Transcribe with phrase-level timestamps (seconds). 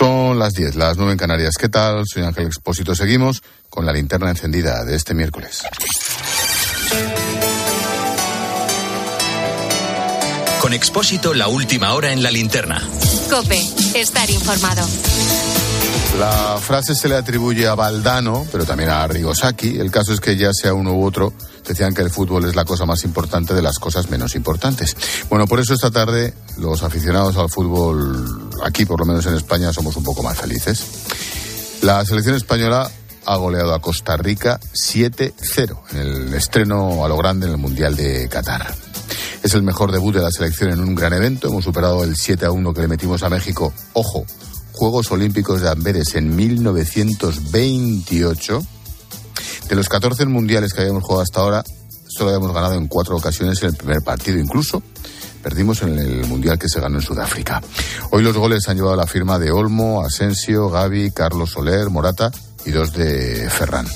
[0.00, 1.56] Son las 10, las 9 en Canarias.
[1.58, 2.04] ¿Qué tal?
[2.06, 2.94] Soy Ángel Expósito.
[2.94, 5.62] Seguimos con la linterna encendida de este miércoles.
[10.62, 12.82] Con Expósito, la última hora en la linterna.
[13.28, 13.60] Cope,
[13.94, 14.88] estar informado.
[16.18, 19.78] La frase se le atribuye a Valdano, pero también a Rigosaki.
[19.78, 21.32] El caso es que ya sea uno u otro,
[21.66, 24.96] decían que el fútbol es la cosa más importante de las cosas menos importantes.
[25.30, 29.72] Bueno, por eso esta tarde los aficionados al fútbol, aquí por lo menos en España,
[29.72, 30.84] somos un poco más felices.
[31.82, 32.90] La selección española
[33.24, 37.96] ha goleado a Costa Rica 7-0 en el estreno a lo grande en el Mundial
[37.96, 38.74] de Qatar.
[39.42, 41.48] Es el mejor debut de la selección en un gran evento.
[41.48, 43.72] Hemos superado el 7-1 que le metimos a México.
[43.94, 44.26] Ojo,
[44.80, 48.62] Juegos Olímpicos de Amberes en 1928.
[49.68, 51.62] De los 14 mundiales que habíamos jugado hasta ahora,
[52.08, 54.38] solo habíamos ganado en cuatro ocasiones en el primer partido.
[54.38, 54.82] Incluso
[55.42, 57.60] perdimos en el mundial que se ganó en Sudáfrica.
[58.10, 62.30] Hoy los goles han llevado la firma de Olmo, Asensio, Gaby, Carlos Soler, Morata
[62.64, 63.86] y dos de Ferran.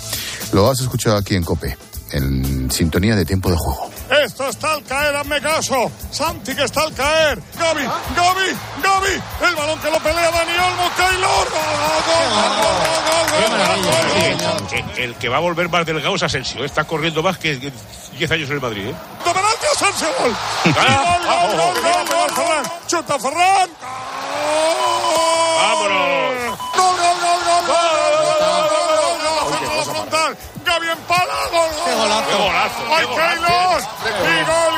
[0.53, 1.79] Lo has escuchado aquí en Cope,
[2.11, 3.94] en sintonía de tiempo de juego.
[4.11, 5.91] Esto está al caer, hazme caso.
[6.11, 7.43] Santi que está al caer.
[7.59, 7.85] Gaby,
[8.17, 9.23] Gaby, Gaby.
[9.49, 10.91] El balón que lo pelea Dani Olmo.
[10.97, 11.49] Keylor.
[14.97, 16.65] El que va a volver más delgado es Asensio.
[16.65, 18.89] Está corriendo más que 10 años en el Madrid.
[18.89, 18.95] ¿eh?
[19.25, 20.09] ¡Penalti Asensio!
[20.19, 20.35] ¡Gol!
[20.65, 20.75] ¡Gol,
[21.25, 22.65] gol, gol, gol, gol, Ferran!
[22.87, 23.71] ¡Chuta Ferran!
[25.59, 26.59] ¡Vámonos!
[26.77, 27.77] ¡Gol, gol, gol, gol, gol!
[29.43, 30.31] ¡Gol, gol, frontal!
[30.65, 31.19] ¡Gaby empala!
[31.19, 31.24] ¡Gol, gol!
[32.35, 32.83] ¡Qué golazo!
[32.91, 33.17] ¡Ay, ¡Y gol,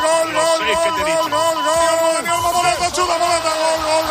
[0.04, 2.14] gol, gol, gol, gol, gol, gol!
[2.14, 4.04] ¡Daniel Modoleta, chuta ¡Gol, gol, gol,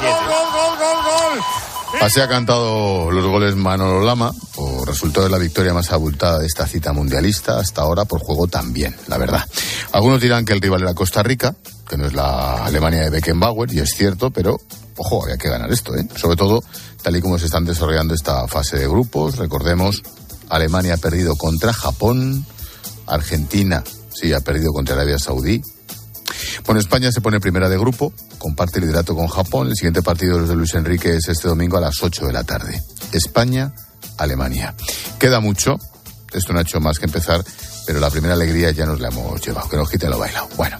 [0.00, 2.00] gol, gol, gol, gol, gol!
[2.00, 6.46] Así ha cantado los goles Manolo Lama, por resultado de la victoria más abultada de
[6.46, 9.48] esta cita mundialista, hasta ahora por juego también, la verdad.
[9.92, 11.54] Algunos dirán que el rival era Costa Rica,
[11.88, 14.56] que no es la Alemania de Beckenbauer, y es cierto, pero
[14.96, 16.04] ojo, había que ganar esto, ¿eh?
[16.16, 16.64] sobre todo
[17.02, 19.36] tal y como se están desarrollando esta fase de grupos.
[19.36, 20.02] Recordemos,
[20.48, 22.44] Alemania ha perdido contra Japón,
[23.06, 23.82] Argentina
[24.12, 25.62] sí ha perdido contra Arabia Saudí.
[26.66, 29.68] Bueno, España se pone primera de grupo, comparte liderato con Japón.
[29.68, 32.82] El siguiente partido de Luis Enrique es este domingo a las 8 de la tarde.
[33.12, 33.74] España,
[34.18, 34.74] Alemania.
[35.18, 35.78] Queda mucho,
[36.32, 37.44] esto no ha hecho más que empezar,
[37.86, 40.48] pero la primera alegría ya nos la hemos llevado, que nos quiten lo bailado.
[40.56, 40.78] Bueno.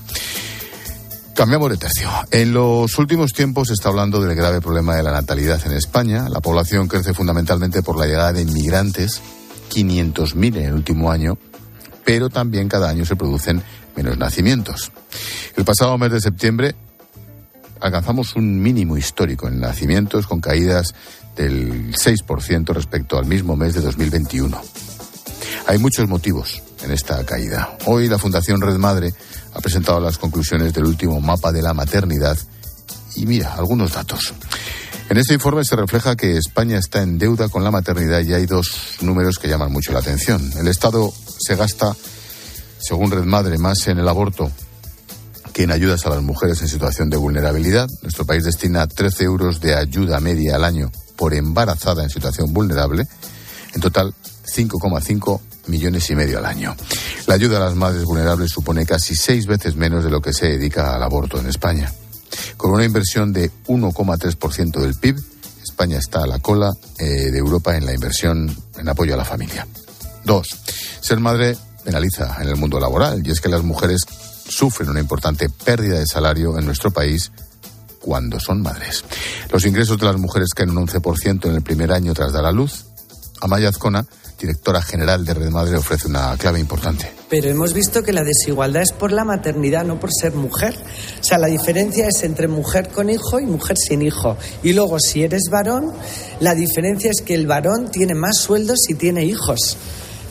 [1.35, 2.09] Cambiamos de tercio.
[2.31, 6.29] En los últimos tiempos se está hablando del grave problema de la natalidad en España.
[6.29, 9.21] La población crece fundamentalmente por la llegada de inmigrantes,
[9.69, 11.37] 500.000 en el último año,
[12.05, 13.63] pero también cada año se producen
[13.97, 14.93] menos nacimientos.
[15.57, 16.75] El pasado mes de septiembre
[17.81, 20.95] alcanzamos un mínimo histórico en nacimientos con caídas
[21.37, 24.61] del 6% respecto al mismo mes de 2021.
[25.67, 27.77] Hay muchos motivos en esta caída.
[27.87, 29.13] Hoy la Fundación Red Madre
[29.55, 32.37] ha presentado las conclusiones del último mapa de la maternidad
[33.17, 34.35] y mira, algunos datos.
[35.11, 38.47] En este informe se refleja que España está en deuda con la maternidad y hay
[38.47, 40.51] dos números que llaman mucho la atención.
[40.57, 41.95] El Estado se gasta,
[42.79, 44.51] según Red Madre, más en el aborto
[45.53, 47.87] que en ayudas a las mujeres en situación de vulnerabilidad.
[48.03, 53.07] Nuestro país destina 13 euros de ayuda media al año por embarazada en situación vulnerable.
[53.73, 54.15] En total,
[54.45, 56.75] 5,5 millones y medio al año.
[57.27, 60.47] La ayuda a las madres vulnerables supone casi seis veces menos de lo que se
[60.47, 61.93] dedica al aborto en España.
[62.57, 65.17] Con una inversión de 1,3% del PIB,
[65.63, 69.25] España está a la cola eh, de Europa en la inversión en apoyo a la
[69.25, 69.67] familia.
[70.25, 70.49] Dos,
[71.01, 74.03] ser madre penaliza en el mundo laboral y es que las mujeres
[74.49, 77.31] sufren una importante pérdida de salario en nuestro país
[78.01, 79.05] cuando son madres.
[79.51, 82.53] Los ingresos de las mujeres caen un 11% en el primer año tras dar a
[82.53, 82.85] luz.
[83.41, 84.07] Amaya Azcona,
[84.39, 87.11] directora general de Red Madre, ofrece una clave importante.
[87.29, 90.75] Pero hemos visto que la desigualdad es por la maternidad, no por ser mujer.
[91.21, 94.37] O sea, la diferencia es entre mujer con hijo y mujer sin hijo.
[94.63, 95.93] Y luego, si eres varón,
[96.41, 99.77] la diferencia es que el varón tiene más sueldo si tiene hijos.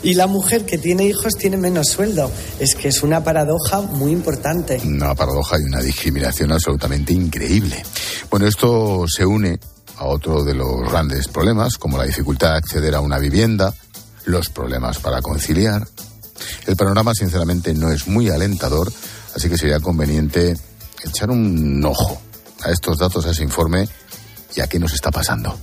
[0.02, 2.30] Y la mujer que tiene hijos tiene menos sueldo.
[2.58, 4.78] Es que es una paradoja muy importante.
[4.84, 7.82] Una paradoja y una discriminación absolutamente increíble.
[8.30, 9.58] Bueno, esto se une
[9.96, 13.72] a otro de los grandes problemas, como la dificultad de acceder a una vivienda,
[14.24, 15.86] los problemas para conciliar.
[16.66, 18.92] El panorama, sinceramente, no es muy alentador,
[19.34, 20.56] así que sería conveniente
[21.04, 22.20] echar un ojo
[22.62, 23.88] a estos datos, a ese informe
[24.56, 25.56] y a qué nos está pasando.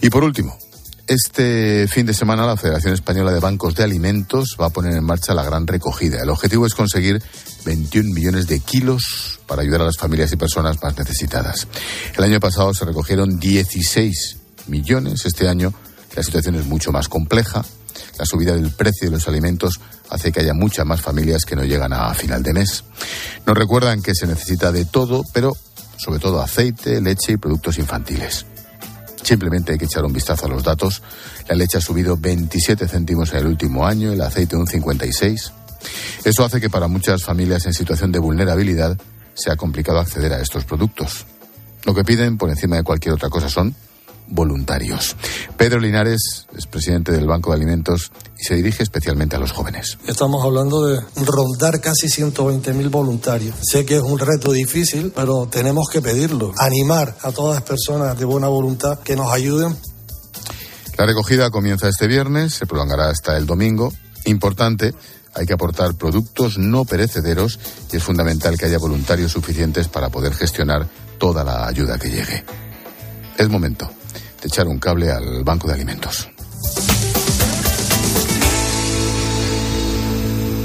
[0.00, 0.56] Y por último,
[1.06, 5.04] este fin de semana la Federación Española de Bancos de Alimentos va a poner en
[5.04, 6.22] marcha la gran recogida.
[6.22, 7.22] El objetivo es conseguir
[7.64, 11.66] 21 millones de kilos para ayudar a las familias y personas más necesitadas.
[12.16, 14.36] El año pasado se recogieron 16
[14.68, 15.26] millones.
[15.26, 15.74] Este año
[16.14, 17.64] la situación es mucho más compleja.
[18.18, 19.80] La subida del precio de los alimentos
[20.10, 22.84] hace que haya muchas más familias que no llegan a final de mes.
[23.46, 25.56] Nos recuerdan que se necesita de todo, pero
[25.96, 28.46] sobre todo aceite, leche y productos infantiles.
[29.22, 31.02] Simplemente hay que echar un vistazo a los datos.
[31.48, 35.52] La leche ha subido 27 céntimos en el último año, el aceite un 56.
[36.24, 38.98] Eso hace que para muchas familias en situación de vulnerabilidad
[39.34, 41.24] sea complicado acceder a estos productos.
[41.84, 43.74] Lo que piden, por encima de cualquier otra cosa, son
[44.28, 45.16] voluntarios.
[45.56, 49.98] Pedro Linares es presidente del Banco de Alimentos y se dirige especialmente a los jóvenes.
[50.06, 53.54] Estamos hablando de rondar casi 120.000 voluntarios.
[53.62, 56.52] Sé que es un reto difícil, pero tenemos que pedirlo.
[56.58, 59.76] Animar a todas las personas de buena voluntad que nos ayuden.
[60.96, 63.92] La recogida comienza este viernes, se prolongará hasta el domingo.
[64.24, 64.94] Importante,
[65.34, 67.58] hay que aportar productos no perecederos
[67.90, 70.86] y es fundamental que haya voluntarios suficientes para poder gestionar
[71.18, 72.44] toda la ayuda que llegue.
[73.38, 73.90] Es momento
[74.42, 76.28] echar un cable al Banco de Alimentos.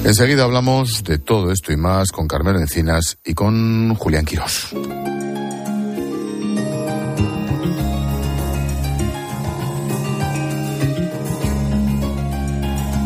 [0.04, 4.74] Enseguida hablamos de todo esto y más con Carmelo Encinas y con Julián Quirós.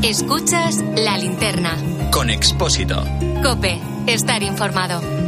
[0.03, 1.75] Escuchas la linterna.
[2.11, 3.03] Con Expósito.
[3.41, 5.20] Cope, estar informado.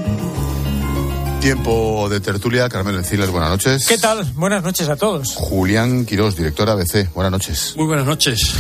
[1.44, 3.86] Tiempo de tertulia, Carmelo Encinas, buenas noches.
[3.86, 4.24] ¿Qué tal?
[4.36, 5.36] Buenas noches a todos.
[5.36, 7.74] Julián Quirós, director ABC, buenas noches.
[7.76, 8.54] Muy buenas noches.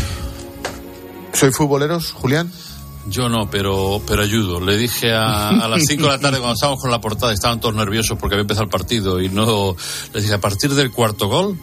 [1.31, 2.51] ¿Soy futboleros, Julián?
[3.07, 4.59] Yo no, pero, pero ayudo.
[4.59, 7.61] Le dije a, a las 5 de la tarde cuando estábamos con la portada, estaban
[7.61, 9.77] todos nerviosos porque había empezado el partido y no.
[10.13, 11.57] Les dije, a partir del cuarto gol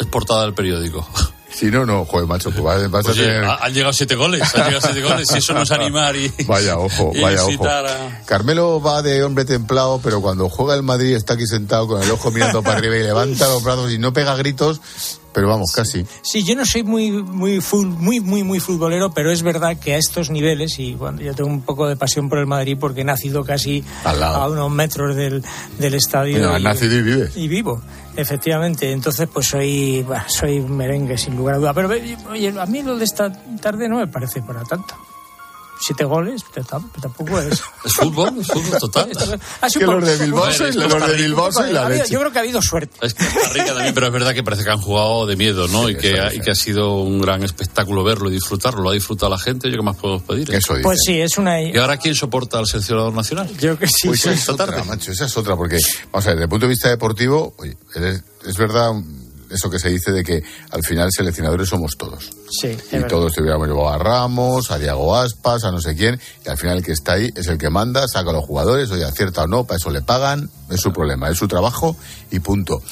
[0.00, 1.06] es portada del periódico.
[1.54, 3.44] Si no, no, joder, macho, pues vas, vas a tener...
[3.44, 6.32] ha- han llegado siete goles, han llegado siete goles y eso no es animar y.
[6.46, 7.68] Vaya ojo, y vaya ojo.
[7.68, 12.02] a- Carmelo va de hombre templado, pero cuando juega el Madrid está aquí sentado con
[12.02, 14.80] el ojo mirando para arriba y levanta los brazos y no pega gritos,
[15.32, 16.04] pero vamos, casi.
[16.22, 17.60] Sí, yo no soy muy, muy,
[17.98, 21.50] muy, muy, muy futbolero, pero es verdad que a estos niveles, y cuando yo tengo
[21.50, 25.42] un poco de pasión por el Madrid porque he nacido casi a unos metros del,
[25.78, 26.38] del estadio.
[26.38, 27.36] Bueno, has nacido y vives.
[27.36, 27.82] Y vivo,
[28.16, 28.90] efectivamente.
[28.92, 31.74] Entonces, pues soy, bueno, soy merengue, sin lugar a duda.
[31.74, 31.90] Pero,
[32.30, 34.94] oye, a mí lo de esta tarde no me parece para tanto.
[35.84, 37.60] Siete goles, pero tam- pero tampoco es.
[37.84, 39.10] Es fútbol, es fútbol total.
[39.60, 41.14] Ha sido Que los de Bilbao es los de.
[41.16, 42.12] Bilbao la leche.
[42.12, 42.96] yo creo que ha habido suerte.
[43.04, 45.86] Es Costa Rica también, pero es verdad que parece que han jugado de miedo, ¿no?
[45.88, 48.82] Sí, y, que, eso ha- y que ha sido un gran espectáculo verlo y disfrutarlo.
[48.82, 50.54] Lo ha disfrutado la gente, yo qué más podemos pedir.
[50.54, 50.82] Eso dice.
[50.84, 51.60] Pues sí, es una.
[51.60, 53.48] ¿Y ahora quién soporta al seleccionador nacional?
[53.58, 54.06] Yo que sí.
[54.06, 54.84] Pues esa es otra, tarde.
[54.84, 55.78] macho, esa es otra, porque,
[56.12, 58.92] vamos a ver, desde el punto de vista deportivo, oye, es, es verdad
[59.52, 62.30] eso que se dice de que al final seleccionadores somos todos.
[62.50, 63.08] Sí, Y verdad.
[63.08, 66.56] todos te hubiéramos llevado a Ramos, a Diego Aspas, a no sé quién, y al
[66.58, 69.42] final el que está ahí es el que manda, saca a los jugadores, oye, acierta
[69.42, 71.96] o no, para eso le pagan, es su problema, es su trabajo
[72.30, 72.82] y punto.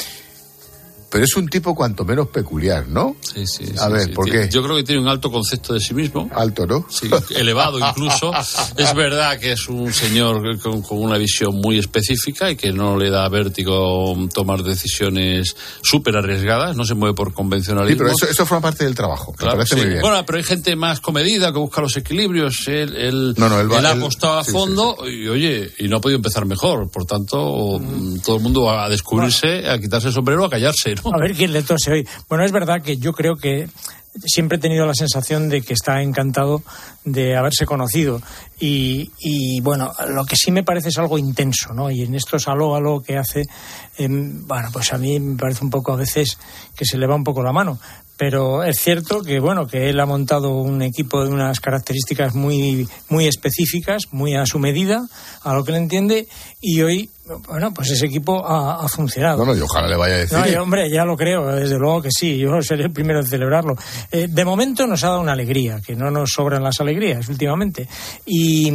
[1.11, 3.17] Pero es un tipo cuanto menos peculiar, ¿no?
[3.21, 3.65] Sí, sí.
[3.79, 4.13] A sí, ver, sí.
[4.13, 4.49] ¿por qué?
[4.49, 6.31] Yo creo que tiene un alto concepto de sí mismo.
[6.33, 6.87] Alto, ¿no?
[6.89, 8.33] Sí, elevado incluso.
[8.77, 12.97] Es verdad que es un señor con, con una visión muy específica y que no
[12.97, 17.99] le da vértigo tomar decisiones súper arriesgadas, no se mueve por Sí, convencionalismo.
[18.05, 19.33] pero eso, eso forma parte del trabajo.
[19.33, 19.81] Claro, parece sí.
[19.81, 20.01] muy bien.
[20.03, 22.69] Bueno, pero hay gente más comedida que busca los equilibrios.
[22.69, 25.89] Él, él, No, no, él va- él ha apostado a sí, fondo y, oye, y
[25.89, 26.89] no ha podido empezar mejor.
[26.91, 30.95] Por tanto, mm, todo el mundo va a descubrirse, a quitarse el sombrero, a callarse.
[31.05, 32.09] A ver quién le tose hoy.
[32.29, 33.69] Bueno, es verdad que yo creo que
[34.27, 36.63] siempre he tenido la sensación de que está encantado
[37.05, 38.21] de haberse conocido.
[38.59, 41.91] Y, bueno, lo que sí me parece es algo intenso, ¿no?
[41.91, 43.47] Y en estos aló, aló que hace,
[43.97, 46.39] em, bueno, pues a mí me parece un poco a veces
[46.77, 47.79] que se le va un poco la mano.
[48.21, 52.87] Pero es cierto que, bueno, que él ha montado un equipo de unas características muy,
[53.09, 55.09] muy específicas, muy a su medida,
[55.43, 56.29] a lo que le entiende,
[56.61, 57.09] y hoy,
[57.49, 59.39] bueno, pues ese equipo ha, ha funcionado.
[59.39, 60.37] No, no, y ojalá le vaya a decir.
[60.37, 63.27] No, yo, hombre, ya lo creo, desde luego que sí, yo seré el primero en
[63.27, 63.75] celebrarlo.
[64.13, 67.89] Eh, de momento nos ha dado una alegría, que no nos sobran las alegrías últimamente.
[68.27, 68.71] Y,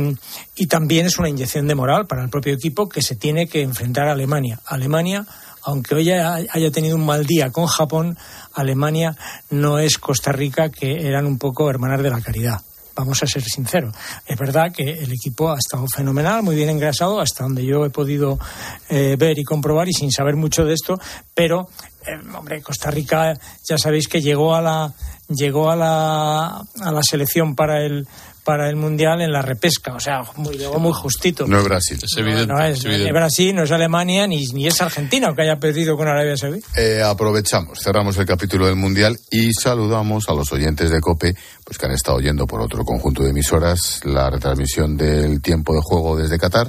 [0.56, 3.62] y también es una inyección de moral para el propio equipo que se tiene que
[3.62, 4.60] enfrentar a Alemania.
[4.66, 5.24] Alemania,
[5.66, 8.18] aunque hoy haya tenido un mal día con Japón,
[8.56, 9.16] Alemania
[9.50, 12.62] no es Costa Rica, que eran un poco hermanas de la caridad.
[12.96, 13.94] Vamos a ser sinceros.
[14.26, 17.90] Es verdad que el equipo ha estado fenomenal, muy bien engrasado, hasta donde yo he
[17.90, 18.40] podido
[18.88, 20.98] eh, ver y comprobar y sin saber mucho de esto,
[21.34, 21.68] pero,
[22.08, 24.94] eh, hombre, Costa Rica ya sabéis que llegó a la
[25.28, 28.08] llegó a la, a la selección para el
[28.46, 31.48] para el mundial en la repesca, o sea, muy, llegó muy justito.
[31.48, 31.98] No es Brasil.
[32.02, 32.46] Es evidente.
[32.46, 33.06] No es, es evidente.
[33.06, 36.62] ni Brasil, no es Alemania, ni, ni es Argentina, aunque haya perdido con Arabia Saudí.
[36.78, 41.80] Eh, aprovechamos, cerramos el capítulo del Mundial y saludamos a los oyentes de COPE, pues
[41.80, 46.16] que han estado oyendo por otro conjunto de emisoras la retransmisión del tiempo de juego
[46.16, 46.68] desde Qatar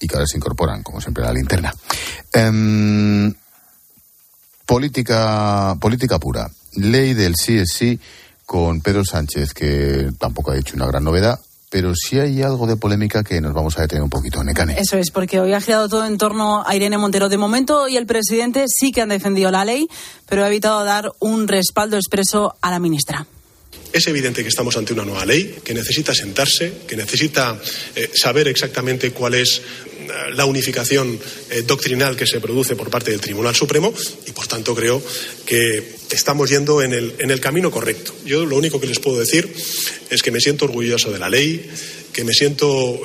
[0.00, 1.74] y que ahora se incorporan, como siempre, a la linterna.
[2.32, 3.34] Em,
[4.64, 6.48] política, política pura.
[6.76, 7.98] Ley del sí es sí
[8.46, 12.76] con Pedro Sánchez, que tampoco ha dicho una gran novedad, pero sí hay algo de
[12.76, 14.76] polémica que nos vamos a detener un poquito, Necane.
[14.78, 17.28] Eso es, porque hoy ha girado todo en torno a Irene Montero.
[17.28, 19.88] De momento, y el presidente sí que han defendido la ley,
[20.28, 23.26] pero ha evitado dar un respaldo expreso a la ministra.
[23.92, 27.58] Es evidente que estamos ante una nueva ley que necesita sentarse, que necesita
[27.94, 29.60] eh, saber exactamente cuál es
[30.34, 31.18] la unificación
[31.50, 33.92] eh, doctrinal que se produce por parte del Tribunal Supremo
[34.26, 35.02] y, por tanto, creo
[35.44, 38.14] que estamos yendo en el, camino correcto.
[38.24, 39.48] Yo lo único que les puedo decir
[40.10, 41.68] es que me siento orgulloso de la ley,
[42.12, 43.00] que me siento,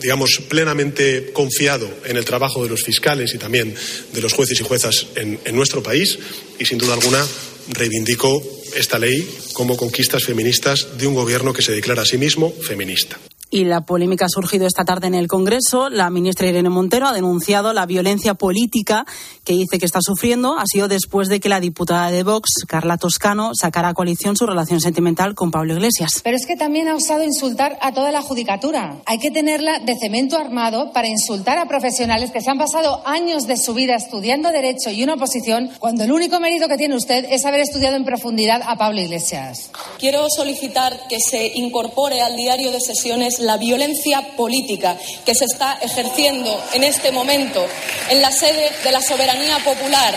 [0.00, 3.74] digamos, plenamente confiado en el trabajo de los fiscales y también
[4.12, 6.18] de los jueces y juezas en, en nuestro país
[6.58, 7.26] y, sin duda alguna,
[7.68, 8.42] reivindico
[8.74, 13.18] esta ley como conquistas feministas de un gobierno que se declara a sí mismo feminista.
[13.52, 15.90] Y la polémica ha surgido esta tarde en el Congreso.
[15.90, 19.04] La ministra Irene Montero ha denunciado la violencia política
[19.42, 20.56] que dice que está sufriendo.
[20.56, 24.46] Ha sido después de que la diputada de Vox, Carla Toscano, sacara a coalición su
[24.46, 26.20] relación sentimental con Pablo Iglesias.
[26.22, 29.02] Pero es que también ha osado insultar a toda la judicatura.
[29.06, 33.48] Hay que tenerla de cemento armado para insultar a profesionales que se han pasado años
[33.48, 37.26] de su vida estudiando Derecho y una oposición, cuando el único mérito que tiene usted
[37.28, 39.72] es haber estudiado en profundidad a Pablo Iglesias.
[39.98, 45.78] Quiero solicitar que se incorpore al diario de sesiones la violencia política que se está
[45.82, 47.66] ejerciendo en este momento
[48.08, 50.14] en la sede de la soberanía popular,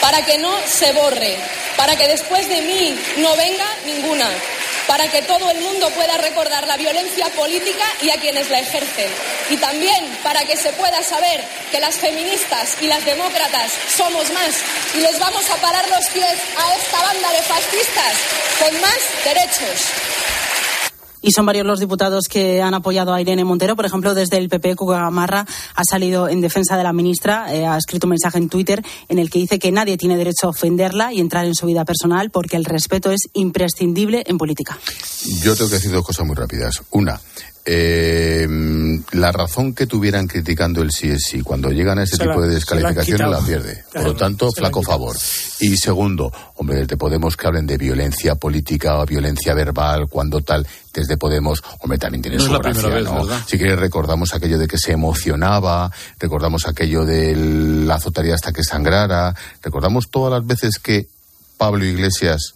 [0.00, 1.36] para que no se borre,
[1.76, 4.28] para que después de mí no venga ninguna,
[4.86, 9.10] para que todo el mundo pueda recordar la violencia política y a quienes la ejercen.
[9.50, 14.50] Y también para que se pueda saber que las feministas y las demócratas somos más
[14.94, 18.14] y les vamos a parar los pies a esta banda de fascistas
[18.58, 20.39] con más derechos.
[21.22, 23.76] Y son varios los diputados que han apoyado a Irene Montero.
[23.76, 27.66] Por ejemplo, desde el PP, Cuga Gamarra ha salido en defensa de la ministra, eh,
[27.66, 30.50] ha escrito un mensaje en Twitter en el que dice que nadie tiene derecho a
[30.50, 34.78] ofenderla y entrar en su vida personal porque el respeto es imprescindible en política.
[35.42, 36.82] Yo tengo que decir dos cosas muy rápidas.
[36.90, 37.20] Una,
[37.64, 38.48] eh,
[39.12, 42.54] la razón que tuvieran criticando el sí es sí, cuando llegan a ese tipo de
[42.54, 43.84] descalificaciones la, pierde.
[43.92, 45.16] Por lo tanto, flaco favor.
[45.60, 50.66] Y segundo, hombre, desde Podemos que hablen de violencia política o violencia verbal, cuando tal,
[50.92, 53.26] desde Podemos, hombre, también tiene su gracia, ¿no?
[53.46, 58.62] Si quieres recordamos aquello de que se emocionaba, recordamos aquello del la azotaría hasta que
[58.62, 61.08] sangrara, recordamos todas las veces que
[61.56, 62.54] Pablo Iglesias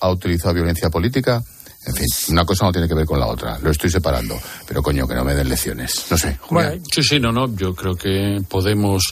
[0.00, 1.42] ha utilizado violencia política
[1.84, 3.58] en fin, una cosa no tiene que ver con la otra.
[3.58, 4.38] Lo estoy separando.
[4.66, 6.06] Pero coño, que no me den lecciones.
[6.10, 6.38] No sé.
[6.92, 7.54] sí, sí, no, no.
[7.56, 9.02] Yo creo que Podemos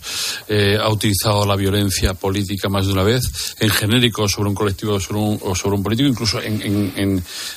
[0.48, 3.22] eh, ha utilizado la violencia política más de una vez,
[3.58, 6.92] en genérico sobre un colectivo o sobre un, o sobre un político, incluso en, en,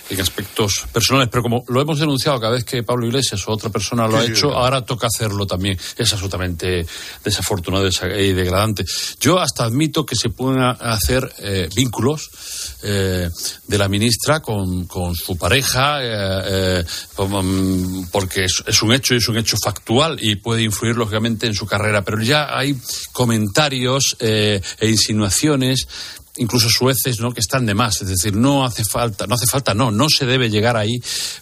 [0.09, 1.29] en, aspectos personales.
[1.29, 4.25] Pero como lo hemos denunciado cada vez que Pablo Iglesias o otra persona lo ha
[4.25, 5.77] hecho, ahora toca hacerlo también.
[5.97, 6.85] Es absolutamente
[7.23, 8.85] desafortunado y degradante.
[9.19, 12.29] Yo hasta admito que se pueden hacer eh, vínculos
[12.81, 13.29] eh,
[13.67, 16.43] de la ministra con con su pareja, eh,
[16.79, 16.83] eh,
[17.17, 21.53] mm, porque es, un hecho y es un hecho factual y puede influir lógicamente en
[21.53, 22.03] su carrera.
[22.03, 22.75] Pero ya hay
[23.11, 25.87] comentarios eh, e insinuaciones
[26.37, 29.73] incluso sueces no que están de más es decir no hace falta no hace falta
[29.73, 30.99] no no se debe llegar ahí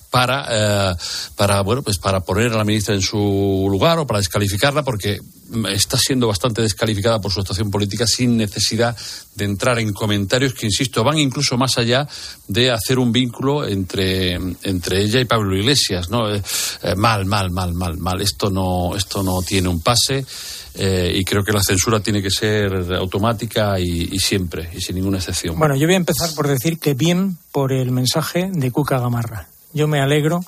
[0.10, 0.98] para
[1.36, 5.22] para bueno pues para poner a la ministra en su lugar o para descalificarla porque
[5.70, 8.96] está siendo bastante descalificada por su actuación política sin necesidad
[9.36, 12.08] de entrar en comentarios que, insisto, van incluso más allá
[12.48, 14.34] de hacer un vínculo entre,
[14.64, 16.34] entre ella y Pablo Iglesias, ¿no?
[16.34, 16.42] Eh,
[16.84, 18.22] eh, mal, mal, mal, mal, mal.
[18.22, 20.26] Esto no, esto no tiene un pase.
[20.74, 25.18] Eh, y creo que la censura tiene que ser automática y, siempre, y sin ninguna
[25.18, 25.60] excepción.
[25.60, 29.48] Bueno, yo voy a empezar por decir que bien por el mensaje de Cuca Gamarra.
[29.74, 30.42] Yo me alegro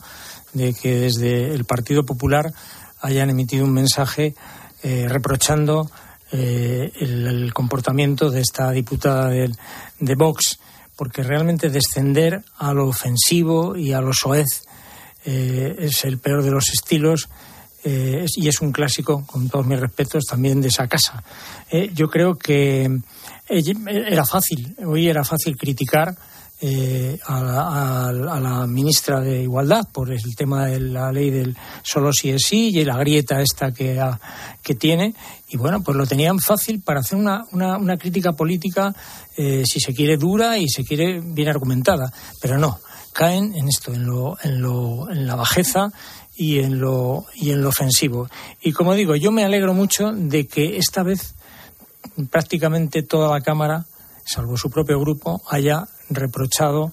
[0.53, 2.53] de que desde el Partido Popular
[3.01, 4.33] hayan emitido un mensaje
[4.81, 5.89] eh, reprochando
[6.31, 9.51] eh, el, comportamiento de esta diputada de,
[9.99, 10.59] de, Vox,
[10.95, 14.63] porque realmente descender a lo ofensivo y a lo soez
[15.25, 17.29] es el peor de los estilos.
[17.83, 21.23] Y es un clásico, con todos mis respetos, también de esa casa.
[21.93, 22.89] yo creo que
[23.47, 26.15] era fácil, hoy era fácil criticar
[26.65, 32.29] eh, a, la, ministra de Igualdad por el tema de la ley del solo si
[32.29, 34.01] es sí y la grieta esta que,
[34.61, 35.13] que tiene.
[35.49, 38.95] Y bueno, pues lo tenían fácil para hacer una, una, crítica política,
[39.35, 42.13] eh, si se quiere, dura y se quiere bien argumentada.
[42.41, 42.79] Pero no,
[43.11, 45.91] caen en esto, en, lo, en, lo, en la bajeza
[46.35, 48.29] y en, lo, y en lo ofensivo.
[48.61, 51.35] Y como digo, yo me alegro mucho de que esta vez
[52.29, 53.85] prácticamente toda la Cámara
[54.25, 56.91] salvo su propio grupo, haya reprochado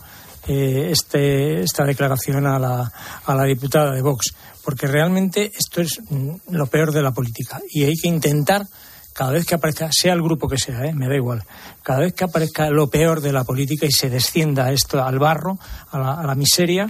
[0.48, 2.92] eh, este, esta declaración a la,
[3.24, 7.60] a la diputada de Vox, porque realmente esto es mm, lo peor de la política
[7.70, 8.66] y hay que intentar
[9.12, 11.44] cada vez que aparezca, sea el grupo que sea, eh, me da igual,
[11.82, 15.58] cada vez que aparezca lo peor de la política y se descienda esto al barro,
[15.90, 16.88] a la, a la miseria,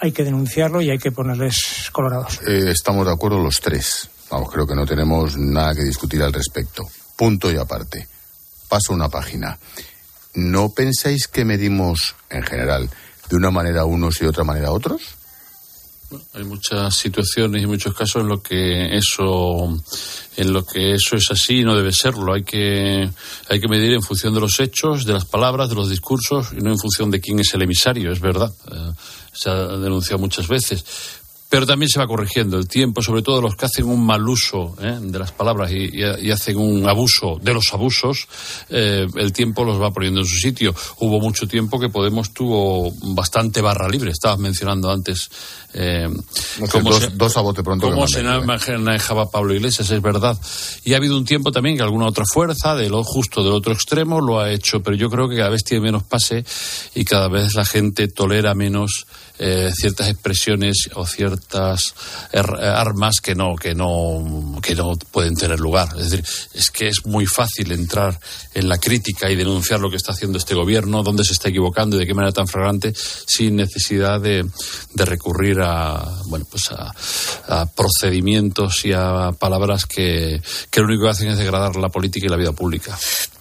[0.00, 2.40] hay que denunciarlo y hay que ponerles colorados.
[2.46, 4.08] Eh, estamos de acuerdo los tres.
[4.30, 6.84] Vamos, creo que no tenemos nada que discutir al respecto.
[7.16, 8.08] Punto y aparte.
[8.68, 9.58] Paso una página.
[10.34, 12.88] ¿No pensáis que medimos, en general,
[13.28, 15.16] de una manera unos y de otra manera otros?
[16.34, 19.68] hay muchas situaciones y muchos casos en lo que eso
[20.36, 23.08] en lo que eso es así y no debe serlo hay que
[23.48, 26.56] hay que medir en función de los hechos de las palabras de los discursos y
[26.56, 28.92] no en función de quién es el emisario es verdad eh,
[29.32, 30.84] se ha denunciado muchas veces
[31.50, 34.76] pero también se va corrigiendo el tiempo, sobre todo los que hacen un mal uso
[34.80, 34.98] ¿eh?
[35.02, 38.28] de las palabras y, hacen un abuso de los abusos,
[38.68, 40.72] eh, el tiempo los va poniendo en su sitio.
[41.00, 45.28] Hubo mucho tiempo que Podemos tuvo bastante barra libre, estabas mencionando antes.
[45.74, 46.08] Eh,
[46.70, 47.90] cómo se, dos a bote pronto.
[47.90, 50.38] Cómo se manejaba Pablo Iglesias, es verdad.
[50.84, 53.72] Y ha habido un tiempo también que alguna otra fuerza, de lo justo del otro
[53.72, 56.44] extremo, lo ha hecho, pero yo creo que cada vez tiene menos pase
[56.94, 59.06] y cada vez la gente tolera menos
[59.42, 61.94] eh, ciertas expresiones o ciertas
[62.32, 65.88] armas que no que no que no pueden tener lugar.
[65.96, 68.20] Es decir es que es muy fácil entrar
[68.52, 71.96] en la crítica y denunciar lo que está haciendo este gobierno dónde se está equivocando
[71.96, 74.44] y de qué manera tan flagrante sin necesidad de,
[74.94, 81.28] recurrir a bueno pues a, procedimientos y a palabras que, que lo único que hacen
[81.28, 82.98] es degradar la política y la vida pública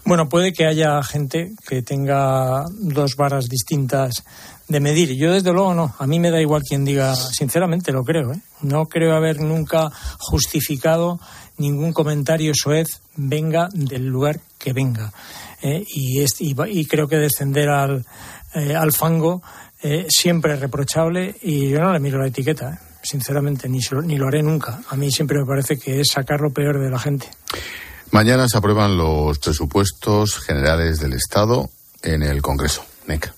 [0.10, 4.24] bueno puede que haya gente que tenga dos varas distintas
[4.68, 5.16] de medir.
[5.16, 5.94] Yo desde luego no.
[6.00, 8.34] A mí me da igual quien diga, sinceramente lo creo.
[8.34, 8.40] ¿eh?
[8.64, 11.20] No creo haber nunca justificado
[11.60, 12.88] ningún comentario soez
[13.18, 15.14] venga del lugar que venga.
[15.62, 15.86] ¿eh?
[15.88, 18.04] Y, y, creo que descender al,
[18.56, 19.44] eh, al fango
[20.08, 22.82] siempre es reprochable y yo no le miro la etiqueta.
[23.04, 24.82] Sinceramente, ni, ni lo haré nunca.
[24.90, 27.28] A mí siempre me parece que es sacar lo peor de la gente.
[28.12, 31.70] Mañana se aprueban los presupuestos generales del Estado
[32.02, 32.84] en el Congreso.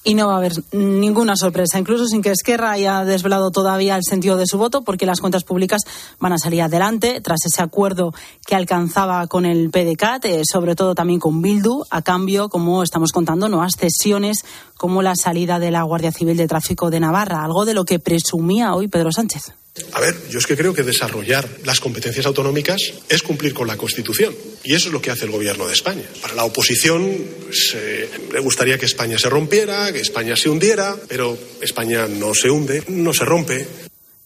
[0.03, 4.03] Y no va a haber ninguna sorpresa, incluso sin que Esquerra haya desvelado todavía el
[4.03, 5.81] sentido de su voto, porque las cuentas públicas
[6.19, 8.13] van a salir adelante tras ese acuerdo
[8.45, 13.11] que alcanzaba con el PDCAT, eh, sobre todo también con Bildu, a cambio, como estamos
[13.11, 14.39] contando, nuevas cesiones
[14.77, 17.99] como la salida de la Guardia Civil de Tráfico de Navarra, algo de lo que
[17.99, 19.53] presumía hoy Pedro Sánchez.
[19.93, 23.77] A ver, yo es que creo que desarrollar las competencias autonómicas es cumplir con la
[23.77, 24.33] Constitución.
[24.63, 26.03] Y eso es lo que hace el Gobierno de España.
[26.21, 27.17] Para la oposición
[28.33, 32.83] le gustaría que España se rompiera, que España se hundiera, pero España no se hunde,
[32.89, 33.67] no se rompe.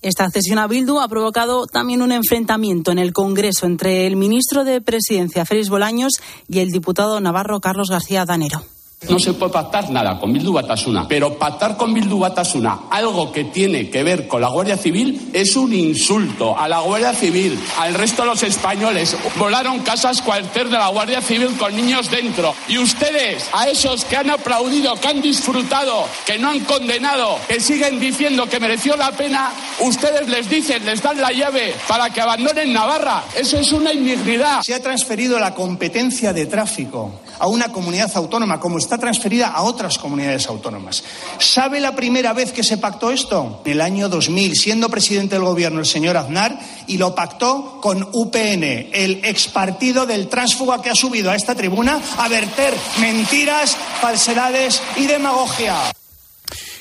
[0.02, 4.64] Esta cesión a Bildu ha provocado también un enfrentamiento en el Congreso entre el ministro
[4.64, 6.14] de Presidencia, Félix Bolaños,
[6.48, 8.64] y el diputado navarro Carlos García Danero.
[9.10, 13.46] No se puede pactar nada con Bildu Batasuna, pero pactar con Bildu Batasuna algo que
[13.46, 17.94] tiene que ver con la Guardia Civil es un insulto a la Guardia Civil, al
[17.94, 19.16] resto de los españoles.
[19.38, 22.54] Volaron casas cuartel de la Guardia Civil con niños dentro.
[22.68, 27.60] Y ustedes, a esos que han aplaudido, que han disfrutado, que no han condenado, que
[27.60, 32.22] siguen diciendo que mereció la pena, ustedes les dicen, les dan la llave para que
[32.22, 33.24] abandonen Navarra.
[33.36, 34.62] Eso es una indignidad.
[34.62, 39.64] Se ha transferido la competencia de tráfico a una comunidad autónoma como está transferida a
[39.64, 41.04] otras comunidades autónomas.
[41.40, 43.62] ¿Sabe la primera vez que se pactó esto?
[43.66, 48.08] En el año 2000, siendo presidente del gobierno el señor Aznar, y lo pactó con
[48.12, 53.76] UPN, el ex partido del tránsfuga que ha subido a esta tribuna a verter mentiras,
[54.02, 55.76] falsedades y demagogia.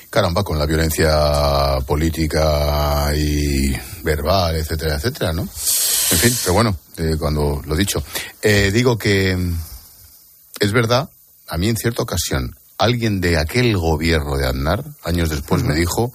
[0.09, 5.41] Caramba, con la violencia política y verbal, etcétera, etcétera, ¿no?
[5.41, 6.77] En fin, pero bueno,
[7.19, 8.01] cuando lo dicho.
[8.41, 9.37] Eh, digo que
[10.59, 11.09] es verdad
[11.47, 16.13] a mí en cierta ocasión alguien de aquel gobierno de Aznar, años después, me dijo,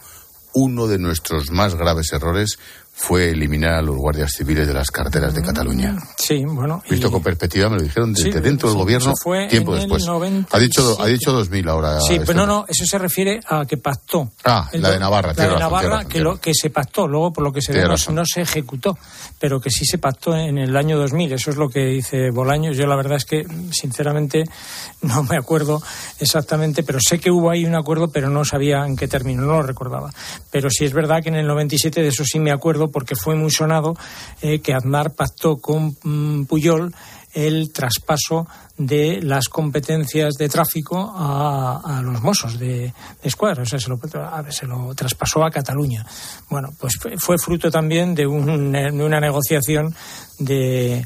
[0.53, 2.59] uno de nuestros más graves errores
[2.93, 5.97] fue eliminar a los guardias civiles de las carteras de Cataluña.
[6.31, 6.81] Sí, bueno.
[6.89, 9.15] Visto con perspectiva, me lo dijeron desde dentro del gobierno
[9.49, 10.07] tiempo después.
[10.53, 12.01] ha dicho ha dicho 2000 ahora.
[12.01, 14.31] Sí, pero no, no, eso se refiere a que pactó.
[14.45, 15.33] Ah, la de Navarra.
[15.37, 18.25] La de Navarra, que, lo, que se pactó, luego por lo que se ve no,
[18.25, 18.97] se ejecutó,
[19.41, 21.33] pero que sí se pactó en el año 2000.
[21.33, 22.77] Eso es lo que dice Bolaños.
[22.77, 24.45] Yo la verdad es que, sinceramente,
[25.03, 25.83] no me acuerdo
[26.21, 29.55] exactamente, pero sé que hubo ahí un acuerdo, pero no sabía en qué término, no
[29.55, 30.13] lo recordaba.
[30.53, 33.35] Pero sí es verdad que en el 97 de eso sí me acuerdo porque fue
[33.35, 33.97] muy sonado
[34.43, 36.95] eh, que Aznar pactó con mm, Puyol
[37.33, 43.63] el traspaso de las competencias de tráfico a, los mozos de, escuadra.
[43.63, 44.01] O sea, se lo,
[44.51, 46.05] se lo, traspasó a Cataluña.
[46.49, 49.95] Bueno, pues fue, fruto también de, una negociación
[50.39, 51.05] de,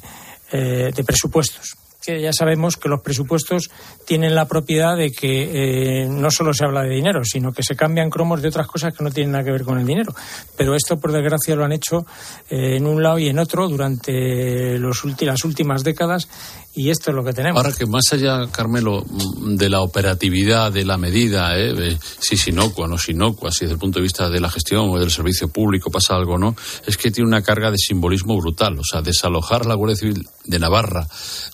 [0.53, 3.71] eh, de presupuestos que ya sabemos que los presupuestos
[4.05, 7.77] tienen la propiedad de que eh, no solo se habla de dinero, sino que se
[7.77, 10.15] cambian cromos de otras cosas que no tienen nada que ver con el dinero.
[10.57, 12.07] Pero esto, por desgracia, lo han hecho
[12.51, 16.29] eh, en un lado y en otro durante los las últimas décadas
[16.75, 17.65] y esto es lo que tenemos.
[17.65, 21.97] Ahora que más allá, Carmelo, mm, de la operatividad de la medida, ¿eh?
[22.19, 24.91] si es inocua, no es inocua, si desde el punto de vista de la gestión
[24.91, 26.57] o del servicio público pasa algo, ¿no?
[26.85, 28.77] Es que tiene una carga de simbolismo brutal.
[28.79, 31.07] O sea, desalojar la Guardia Civil de Navarra,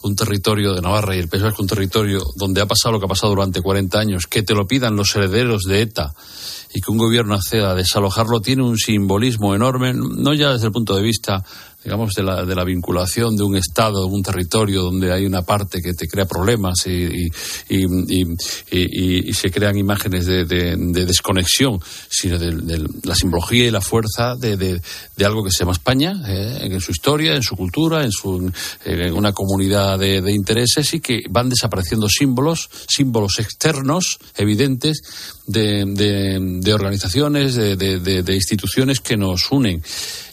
[0.02, 3.04] un territorio de Navarra y el País Vasco, un territorio donde ha pasado lo que
[3.06, 6.12] ha pasado durante 40 años, que te lo pidan los herederos de ETA
[6.74, 10.72] y que un gobierno acceda a desalojarlo, tiene un simbolismo enorme, no ya desde el
[10.72, 11.44] punto de vista
[11.82, 15.42] digamos, de la, de la vinculación de un Estado, de un territorio donde hay una
[15.42, 17.28] parte que te crea problemas y,
[17.68, 17.84] y,
[18.70, 24.80] y, se crean imágenes de, desconexión, sino de, la simbología y la fuerza de,
[25.24, 28.52] algo que se llama España, eh, en su historia, en su cultura, en, su,
[28.84, 35.00] en una comunidad de, intereses y que van desapareciendo símbolos, símbolos externos, evidentes,
[35.46, 39.82] de, organizaciones, de instituciones que nos unen.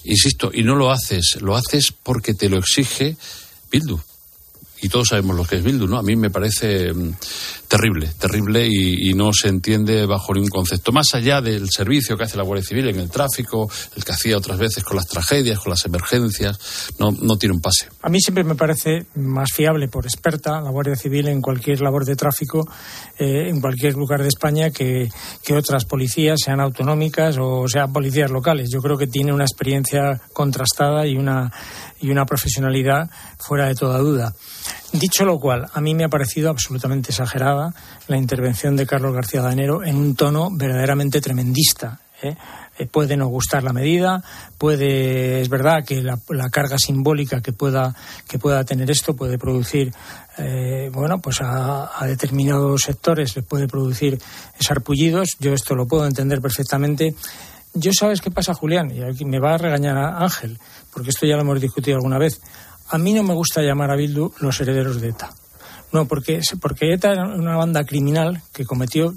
[0.04, 3.18] Insisto, y no lo haces, lo haces porque te lo exige
[3.72, 4.00] Bildu
[4.82, 5.98] y todos sabemos lo que es Bildu, ¿no?
[5.98, 7.14] A mí me parece mm,
[7.68, 10.92] terrible, terrible y, no se entiende bajo ningún concepto.
[10.92, 14.38] Más allá del servicio que hace la Guardia Civil en el tráfico, el que hacía
[14.38, 16.60] otras veces con las tragedias, con las emergencias,
[17.00, 17.88] no, no tiene un pase.
[18.04, 22.06] A mí siempre me parece más fiable por experta la Guardia Civil en cualquier labor
[22.06, 22.68] de tráfico,
[23.18, 25.10] eh, en cualquier lugar de España, que,
[25.44, 28.70] que otras policías, sean autonómicas o sean policías locales.
[28.72, 31.52] Yo creo que tiene una experiencia contrastada y una,
[32.00, 33.10] y una profesionalidad
[33.40, 34.34] fuera de toda duda.
[34.94, 37.74] Dicho lo cual, a mí me ha parecido absolutamente exagerada
[38.08, 42.00] la intervención de Carlos García Danero en un tono verdaderamente tremendista.
[42.22, 42.36] ¿eh?
[42.80, 44.24] Eh, puede no gustar la medida,
[44.58, 46.20] puede, es verdad que la,
[46.50, 47.96] carga simbólica que pueda,
[48.28, 49.92] que pueda tener esto puede producir,
[50.38, 54.20] eh, bueno, pues a, determinados sectores le puede producir
[54.60, 55.30] sarpullidos.
[55.40, 57.16] Yo esto lo puedo entender perfectamente.
[57.74, 60.58] Yo sabes qué pasa, Julián, y aquí me va a regañar a Ángel,
[60.94, 62.40] porque esto ya lo hemos discutido alguna vez.
[62.90, 65.30] A mí no me gusta llamar a Bildu los herederos de ETA.
[65.92, 69.14] No, porque, porque ETA era una banda criminal que cometió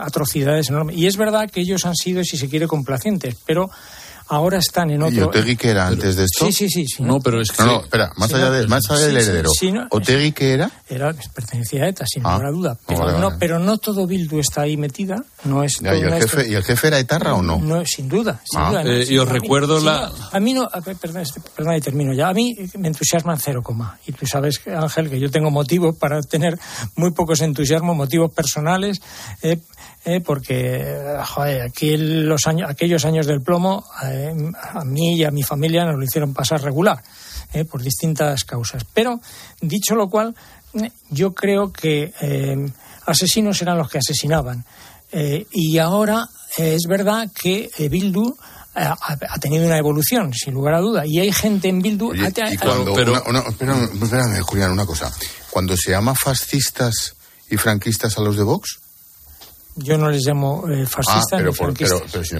[0.00, 0.96] atrocidades enormes.
[0.96, 3.70] Y es verdad que ellos han sido, si se quiere, complacientes, pero
[4.32, 5.14] ahora están en otro.
[5.14, 6.46] ¿Y Otegui qué era antes de esto?
[6.46, 7.02] Sí, sí, sí.
[7.02, 7.62] no, pero es que.
[7.62, 9.50] No, no, espera, más allá, de, más allá del heredero.
[9.90, 10.70] ¿Otegui qué era?
[10.88, 12.78] Era, pertenecía a ETA, sin ah, ninguna duda.
[12.86, 15.16] Pero, no, pero no todo Bildu está ahí metida.
[15.44, 17.58] No es, ¿y, el jefe, ¿Y el jefe era etarra o no?
[17.58, 18.40] No, sin duda.
[18.44, 18.70] Sin ah.
[18.70, 20.10] duda eh, y os recuerdo la.
[20.32, 20.68] a mí no.
[21.00, 22.28] Perdón, perdón, y termino ya.
[22.28, 23.98] A mí me entusiasman cero coma.
[24.06, 26.58] Y tú sabes, Ángel, que yo tengo motivos para tener
[26.96, 29.02] muy pocos entusiasmos, motivos personales.
[29.42, 29.58] Eh,
[30.04, 34.34] eh, porque joder, aquí los años, aquellos años del plomo eh,
[34.74, 37.00] a mí y a mi familia nos lo hicieron pasar regular
[37.52, 38.84] eh, por distintas causas.
[38.92, 39.20] Pero
[39.60, 40.34] dicho lo cual,
[41.10, 42.12] yo creo que
[43.06, 44.64] asesinos eran los que asesinaban
[45.50, 48.34] y ahora es verdad que Bildu
[48.74, 51.06] ha, tenido una evolución, sin lugar a duda.
[51.06, 52.12] Y hay gente en Bildu.
[52.94, 55.12] pero, espérame, Julián, una cosa.
[55.50, 57.14] Cuando se llama fascistas
[57.50, 58.81] y franquistas a los de Vox,
[59.76, 61.52] yo no les llamo eh, fascistas ah, pero,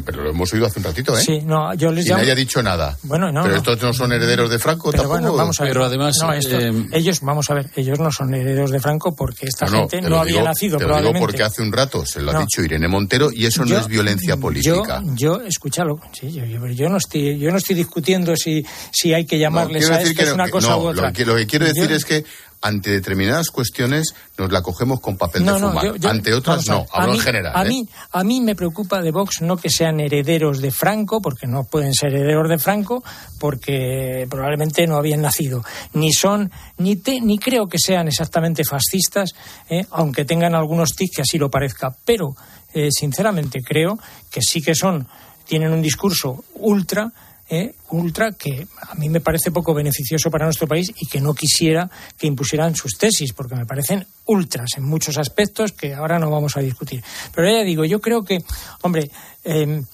[0.05, 1.23] pero, lo hemos oído hace un ratito, ¿eh?
[1.23, 2.97] Sí, no, yo les y nadie ha dicho nada.
[3.03, 3.43] Bueno, no.
[3.43, 5.21] Pero estos no son herederos de Franco pero tampoco.
[5.21, 5.73] Bueno, vamos a ver.
[5.73, 6.17] Pero además...
[6.47, 10.19] Eh, ellos, vamos a ver, ellos no son herederos de Franco porque esta gente no
[10.19, 11.21] había nacido te probablemente.
[11.21, 13.79] Lo digo porque hace un rato se lo ha dicho Irene Montero y eso no
[13.79, 15.03] es violencia política.
[15.15, 19.25] Yo, yo escúchalo, sí, yo, yo, no estoy, yo no estoy discutiendo si, si hay
[19.25, 21.09] que llamarles a esto, es una cosa u otra.
[21.09, 22.25] Lo que, lo que quiero decir es que
[22.63, 25.95] ante determinadas cuestiones nos la cogemos con papel de fumar.
[26.05, 27.53] ante otras no, hablo en general.
[27.55, 27.69] A, ¿eh?
[27.69, 31.65] mí, a mí me preocupa de Vox no que sean herederos de Franco, porque no
[31.65, 33.03] pueden ser herederos de Franco,
[33.39, 35.63] porque probablemente no habían nacido.
[35.95, 39.35] Ni son, ni, ni creo que sean exactamente fascistas,
[39.69, 39.85] ¿eh?
[39.91, 41.95] aunque tengan algunos tics que así lo parezca.
[42.05, 42.35] Pero,
[42.73, 43.99] eh, sinceramente, creo
[44.31, 45.07] que sí que son,
[45.45, 47.13] tienen un discurso ultra
[47.55, 51.35] eh, ultra que a mí me parece poco beneficioso para nuestro país y que no
[51.35, 56.31] quisiera que impusieran sus tesis, porque me parecen ultras en muchos aspectos que ahora no
[56.31, 57.05] vamos a discutir.
[57.35, 58.39] Pero ya digo, yo creo que,
[58.81, 59.11] hombre,
[59.45, 59.85] em,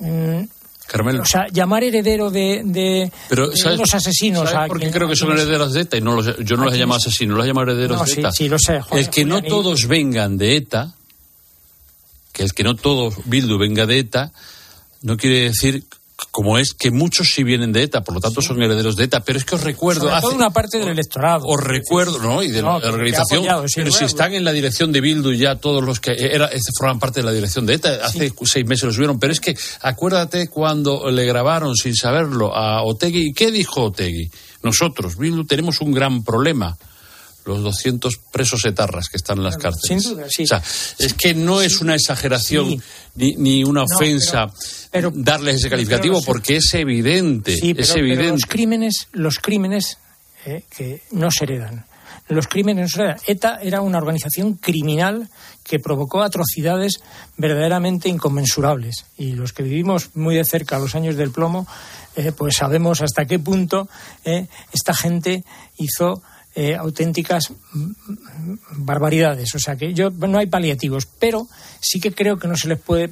[0.00, 0.48] mm,
[0.86, 1.22] Carmelo.
[1.22, 4.50] O sea, llamar heredero de, de, los asesinos.
[4.50, 5.96] ¿sabes por qué creo que son herederos de ETA?
[5.96, 8.32] Y no yo no los he llamado asesinos, los he llamado herederos de ETA.
[8.32, 8.80] Sí, lo sé.
[8.92, 10.94] el que no todos vengan de ETA,
[12.32, 14.32] que el que no todos Bildu venga de ETA,
[15.00, 15.84] no quiere decir
[16.30, 19.20] como es que muchos sí vienen de ETA, por lo tanto son herederos de ETA,
[19.20, 20.10] pero es que os recuerdo...
[20.20, 21.46] Sobre una parte del electorado.
[21.46, 22.42] Os recuerdo, ¿no?
[22.42, 23.44] Y de la organización.
[23.74, 27.20] pero si están en la dirección de Bildu ya todos los que era, forman parte
[27.20, 31.10] de la dirección de ETA, hace seis meses los vieron, pero es que acuérdate cuando
[31.10, 34.30] le grabaron sin saberlo a Otegui, ¿qué dijo Otegui?
[34.62, 36.76] Nosotros, Bildu, tenemos un gran problema
[37.48, 40.02] los 200 presos etarras que están en las cárceles.
[40.04, 40.44] Sin duda, sí.
[40.44, 40.62] O sea,
[40.98, 42.80] es que no es una exageración Sí.
[43.16, 44.46] ni, ni una No, ofensa
[44.90, 48.28] pero- darles ese calificativo porque es evidente, Sí, pero, es evidente.
[48.30, 49.98] los crímenes, los crímenes
[50.46, 51.84] eh, que no se heredan.
[52.28, 53.18] Los crímenes no se heredan.
[53.26, 55.28] ETA era una organización criminal
[55.64, 57.00] que provocó atrocidades
[57.36, 59.04] verdaderamente inconmensurables.
[59.16, 61.66] Y los que vivimos muy de cerca los años del plomo,
[62.16, 63.88] eh, pues sabemos hasta qué punto
[64.24, 65.44] eh, esta gente
[65.78, 66.22] hizo
[66.60, 67.92] eh, auténticas mm,
[68.78, 69.54] barbaridades.
[69.54, 71.46] O sea que yo no hay paliativos, pero
[71.80, 73.10] sí que creo que no se les puede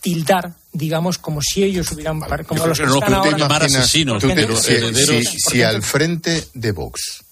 [0.00, 3.36] tildar, digamos, como si ellos hubieran como los que no, están ahora.
[3.38, 7.24] llamar asesinos, tú te- pero si- herederos- si- si al frente de Vox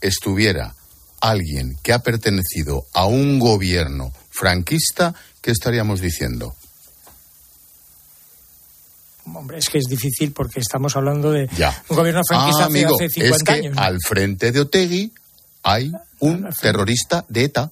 [0.00, 0.74] estuviera
[1.20, 6.54] alguien que ha pertenecido a un gobierno franquista, ¿qué estaríamos diciendo?
[9.24, 11.82] Hombre, es que es difícil porque estamos hablando de Ya.
[11.88, 13.78] un gobierno franquista Ah, hace- amigo, hace es 50 que años.
[13.78, 15.12] al frente de Otegui
[15.62, 17.70] hay un terrorista de ETA.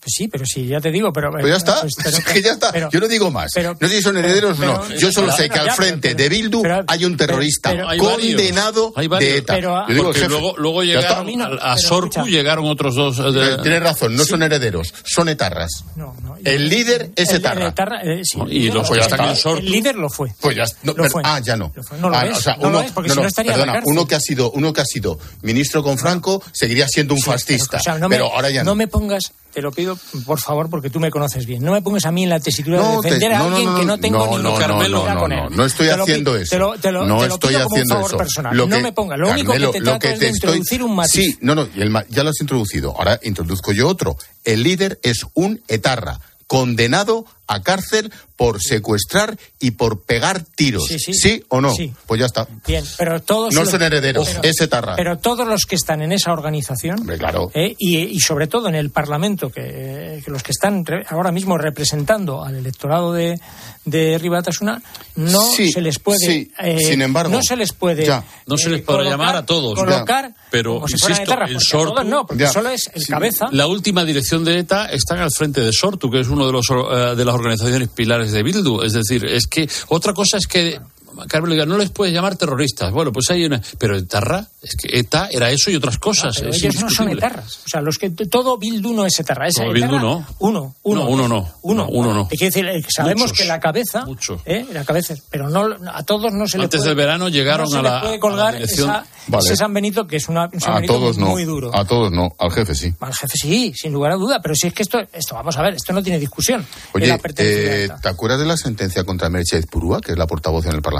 [0.00, 1.30] Pues sí, pero sí, ya te digo, pero...
[1.30, 2.72] Pues ya está, pues, pero- es que ya está.
[2.72, 3.50] pero- Yo no digo más.
[3.54, 4.88] pero- no sé si son herederos o no.
[4.96, 7.98] Yo solo pero- sé que al frente pero- de Bildu pero- hay un terrorista Hay
[7.98, 9.30] condenado hay varios.
[9.32, 9.54] de ETA.
[9.54, 13.18] Pero- Yo digo, Porque jefe, luego, llegaron a, a Sorcu, llegaron otros dos.
[13.18, 15.84] eh, de- Eh, Tienes razón, no son herederos, son etarras.
[15.96, 16.36] No, no.
[16.44, 17.60] El líder es El- etarra.
[17.62, 18.38] el etarra, eh, sí.
[18.48, 19.06] Y los Pues.
[19.44, 20.32] El líder lo fue.
[20.40, 21.22] Pues ya, no, Lo pero- fue.
[21.24, 21.72] ah, ya no.
[21.74, 21.98] Lo fue.
[21.98, 23.28] No lo Ah, es, o sea, no lo uno, es, porque no, si no no,
[23.28, 26.42] estaría en la perdona, uno que ha sido, uno que ha sido ministro con Franco
[26.52, 27.78] seguiría siendo un fascista.
[27.98, 28.74] No pero ahora ya no.
[28.74, 29.89] me pongas, te lo pido
[30.26, 31.62] por favor, porque tú me conoces bien.
[31.62, 33.64] No me pongas a mí en la tesitura No, de defender te- a no, alguien
[33.66, 35.56] no, que no tengo no, ningún carmelo no, con no, él.
[35.56, 36.50] no estoy Te haciendo eso.
[36.50, 38.16] Te lo, te lo- no lo estoy haciendo favor eso.
[38.18, 38.56] personal.
[38.56, 39.18] Lo no me pongas.
[39.18, 41.12] Lo único que te trato que es de estoy- introducir un matiz.
[41.12, 41.68] Sí, no, no,
[42.08, 42.94] ya lo has introducido.
[42.96, 44.16] Ahora introduzco yo otro.
[44.44, 50.86] El líder es un etarra condenado a cárcel por secuestrar y por pegar tiros.
[50.86, 51.44] Sí, sí.
[51.48, 51.74] o no?
[51.74, 51.92] Sí.
[52.06, 52.46] Pues ya está.
[52.66, 54.94] Bien, pero todos No los- son herederos, pero- es etarra.
[54.96, 57.50] Pero todos los que están en esa organización Hombre, claro.
[57.54, 61.32] eh, y, y sobre todo en el Parlamento, que, que los que están re- ahora
[61.32, 63.38] mismo representando al electorado de,
[63.84, 64.80] de Ribatasuna,
[65.16, 66.18] no Sí, se les puede.
[66.18, 66.52] sí.
[66.60, 68.06] eh, Sin embargo, no se les puede.
[68.06, 68.24] ya.
[68.46, 69.74] No se eh, les podrá llamar a todos.
[69.78, 70.36] Colocar Ya.
[70.50, 72.50] Pero, como si insisto, a todos Sortu- no, porque Ya.
[72.52, 73.48] solo es el cabeza.
[73.52, 76.66] La última dirección de ETA está al frente de Sortu, que es uno de los
[76.70, 78.82] eh, de las organizaciones pilares de Bildu.
[78.82, 80.80] Es decir, es que otra cosa es que
[81.28, 82.92] Carmen diga, no les puedes llamar terroristas.
[82.92, 83.60] Bueno, pues hay una.
[83.78, 86.34] Pero ETA, es que ETA era eso y otras cosas.
[86.38, 87.60] Pero es ellos no son etarras.
[87.66, 89.46] O sea, los que todo Bildu no es etarra.
[89.48, 90.26] Es Todo etarra, Bildu no.
[90.40, 91.00] Uno, uno.
[91.04, 91.48] No, uno no.
[91.62, 92.28] Uno, No, uno no.
[92.28, 93.38] Que decir, eh, sabemos Muchos.
[93.38, 94.40] que la cabeza, Muchos.
[94.44, 97.64] eh, la cabeza, pero no a todos no se les Antes puede, del verano llegaron
[97.64, 99.44] no se a les la- puede a la colgar esa- Vale.
[99.44, 101.26] ese San Benito que es una, un San A Benito todos no.
[101.28, 101.70] muy duro.
[101.74, 102.34] A todos no.
[102.38, 102.92] Al jefe sí.
[103.00, 105.62] Al jefe sí, sin lugar a duda, pero si es que esto, esto vamos a
[105.62, 106.66] ver, esto no tiene discusión.
[106.92, 107.88] Oye, eh.
[108.02, 110.99] ¿te acuerdas de la sentencia contra Mercedes Purúa, que es la portavoz en el Parlamento?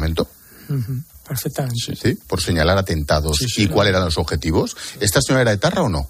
[0.68, 1.96] Ujú, perfectamente.
[1.96, 2.18] Sí.
[2.26, 4.76] Por señalar atentados y cuáles eran los objetivos.
[5.00, 6.08] ¿Esta señora era etarra o no?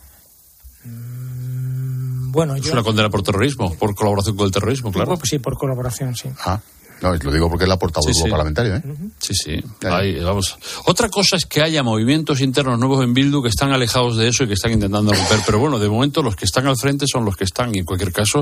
[2.33, 5.17] Bueno, Es yo una condena por terrorismo, por colaboración con el terrorismo, claro.
[5.17, 6.29] pues sí, por colaboración, sí.
[6.45, 6.61] Ah,
[7.03, 8.31] no, lo digo porque es la portavoz Sí, del grupo sí.
[8.31, 8.83] parlamentario, ¿eh?
[9.19, 9.65] Sí, sí.
[9.89, 10.57] Ahí, vamos.
[10.85, 14.45] Otra cosa es que haya movimientos internos nuevos en Bildu que están alejados de eso
[14.45, 15.41] y que están intentando romper.
[15.45, 17.75] Pero bueno, de momento los que están al frente son los que están.
[17.75, 18.41] Y en cualquier caso,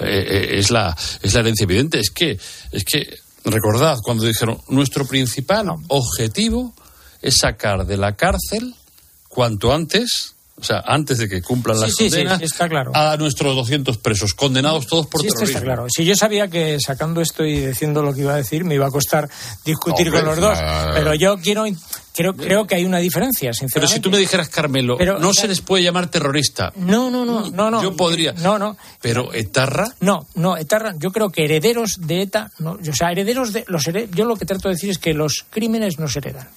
[0.00, 2.00] eh, eh, es, la, es la herencia evidente.
[2.00, 2.36] Es que,
[2.72, 6.74] es que, recordad cuando dijeron, nuestro principal objetivo
[7.20, 8.74] es sacar de la cárcel
[9.28, 10.31] cuanto antes.
[10.60, 12.92] O sea, antes de que cumplan Sí, las sí, condenas, sí, está claro.
[12.94, 15.46] a nuestros 200 presos, condenados todos por terrorismo.
[15.46, 15.86] está claro.
[15.88, 18.86] Si yo sabía que sacando esto y diciendo lo que iba a decir me iba
[18.86, 19.28] a costar
[19.64, 20.58] discutir Hombre, con los dos,
[20.94, 21.64] pero yo quiero
[22.14, 23.94] creo creo que hay una diferencia, Pero sinceramente.
[23.94, 26.72] si tú me dijeras, Carmelo, Pero- no se les puede llamar terrorista.
[26.76, 27.82] No, no, no, no, no.
[27.82, 28.32] Yo podría.
[28.34, 28.76] No, no.
[29.00, 29.88] Pero Etarra.
[30.00, 33.84] No, no, Etarra, yo creo que herederos de ETA, no, o sea, herederos de los
[34.14, 36.48] yo lo que trato de decir es que los crímenes no se heredan.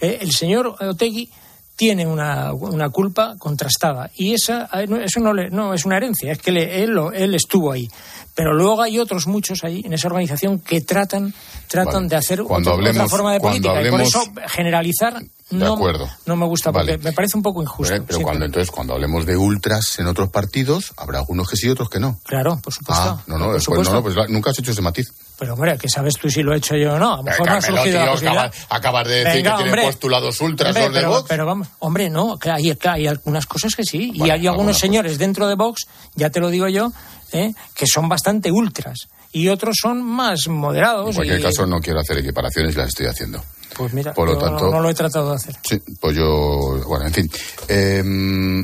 [0.00, 1.30] Eh, el señor Otegui
[1.76, 6.32] tiene una, una culpa contrastada y esa eh, eso no, le- no es una herencia,
[6.32, 7.88] es que le- él, él estuvo ahí.
[8.34, 11.32] Pero luego hay otros muchos ahí en esa organización que tratan
[11.68, 12.08] tratan Vale.
[12.08, 16.08] de hacer Cuando otra, forma de cuando política y por eso generalizar De no, acuerdo.
[16.26, 17.02] no me gusta porque Vale.
[17.04, 17.94] me parece un poco injusto.
[18.06, 21.70] Pero cuando entonces, cuando hablemos de ultras en otros partidos, habrá algunos que sí y
[21.70, 22.18] otros que no.
[22.24, 23.02] Claro, por supuesto.
[23.04, 23.90] Ah, no, no, por pues, supuesto.
[23.90, 25.12] no, no, pues la- nunca has hecho ese matiz.
[25.38, 27.14] Pero hombre, que sabes tú si lo he hecho yo o no.
[27.14, 28.44] A lo Eh, mejor me ha surgido la tío, posibilidad.
[28.46, 29.82] acabas, acabas de decir Venga, que tiene hombre.
[29.86, 31.24] postulados ultras Hombre, los de pero, Vox.
[31.28, 34.12] pero vamos, hombre, no, hay, hay algunas cosas que sí.
[34.14, 36.92] y hay algunos señores dentro de Vox, ya te lo digo yo,
[37.34, 37.54] ¿eh?
[37.74, 39.08] que son bastante ultras.
[39.32, 41.08] Y otros son más moderados.
[41.08, 43.42] En cualquier y- caso, no quiero hacer equiparaciones y las estoy haciendo.
[43.76, 45.56] Pues mira, por lo yo tanto- no lo he tratado de hacer.
[45.68, 46.80] Sí, pues yo.
[46.86, 47.30] Bueno, en fin.
[47.68, 48.60] Em,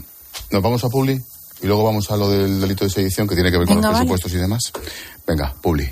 [0.53, 1.21] Nos vamos a Publi
[1.63, 3.85] y luego vamos a lo del delito de sedición que tiene que ver con los
[3.85, 3.97] vale.
[3.99, 4.61] presupuestos y demás.
[5.27, 5.89] Venga, Publi.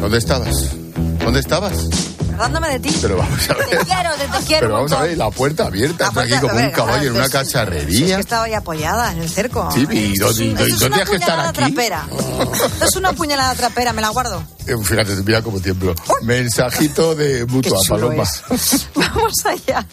[0.00, 0.70] ¿Dónde estabas?
[1.24, 1.88] ¿Dónde estabas?
[2.36, 2.98] Acordándome de ti.
[3.02, 3.66] Pero vamos a ver.
[3.68, 4.60] Te quiero, te, te quiero.
[4.60, 7.08] Pero vamos a ver, la puerta abierta, La está aquí puerta- como un ver, caballo
[7.10, 8.06] en una cacharrería.
[8.06, 9.68] es que estaba ahí apoyada en el cerco.
[9.72, 11.58] Sí, y una tienes que estar puñalada aquí.
[11.58, 12.06] trapera.
[12.10, 14.42] Esto es una puñalada trapera, me la guardo.
[14.66, 15.94] Eh, Fíjate, mira como tiemblo.
[16.22, 18.24] Mensajito de mutua, Paloma.
[18.94, 19.86] Vamos allá.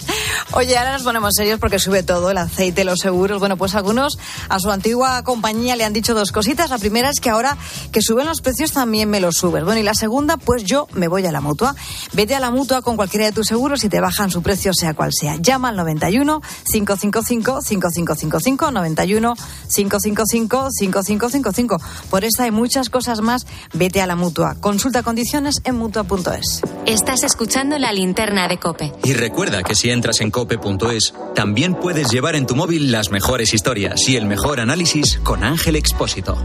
[0.51, 3.39] Oye, ahora nos ponemos serios porque sube todo, el aceite, los seguros.
[3.39, 4.17] Bueno, pues algunos
[4.49, 6.69] a su antigua compañía le han dicho dos cositas.
[6.71, 7.58] La primera es que ahora
[7.91, 9.63] que suben los precios también me los subes.
[9.63, 11.75] Bueno, y la segunda, pues yo me voy a la mutua.
[12.13, 14.93] Vete a la mutua con cualquiera de tus seguros y te bajan su precio, sea
[14.93, 15.36] cual sea.
[15.38, 16.41] Llama al 91
[16.72, 19.36] 555 5555 91
[19.74, 21.78] 555 5555.
[22.10, 24.56] Por esta y muchas cosas más, vete a la mutua.
[24.60, 26.62] Consulta condiciones en mutua.es.
[26.86, 28.93] Estás escuchando la linterna de Cope.
[29.04, 33.54] Y recuerda que si entras en cope.es, también puedes llevar en tu móvil las mejores
[33.54, 36.38] historias y el mejor análisis con Ángel Expósito.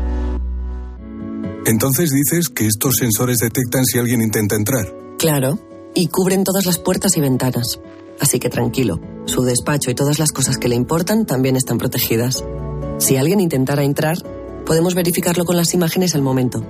[1.66, 4.86] Entonces dices que estos sensores detectan si alguien intenta entrar.
[5.18, 5.58] Claro,
[5.98, 7.80] y cubren todas las puertas y ventanas.
[8.20, 12.44] Así que tranquilo, su despacho y todas las cosas que le importan también están protegidas.
[12.98, 14.16] Si alguien intentara entrar,
[14.64, 16.62] podemos verificarlo con las imágenes al momento.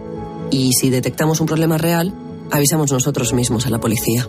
[0.51, 2.15] Y si detectamos un problema real,
[2.51, 4.27] avisamos nosotros mismos a la policía.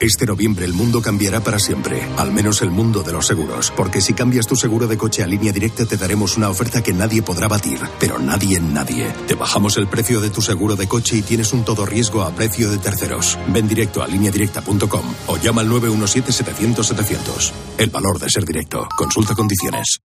[0.00, 4.00] Este noviembre el mundo cambiará para siempre, al menos el mundo de los seguros, porque
[4.00, 7.22] si cambias tu seguro de coche a línea directa te daremos una oferta que nadie
[7.22, 9.12] podrá batir, pero nadie en nadie.
[9.28, 12.34] Te bajamos el precio de tu seguro de coche y tienes un todo riesgo a
[12.34, 13.38] precio de terceros.
[13.48, 17.52] Ven directo a lineadirecta.com o llama al 917-700-700.
[17.78, 18.88] El valor de ser directo.
[18.96, 20.00] Consulta condiciones.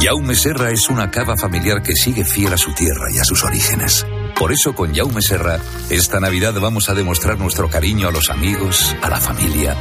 [0.00, 3.44] Jaume Serra es una cava familiar que sigue fiel a su tierra y a sus
[3.44, 4.06] orígenes.
[4.38, 8.94] Por eso con Jaume Serra, esta Navidad vamos a demostrar nuestro cariño a los amigos,
[9.00, 9.76] a la familia.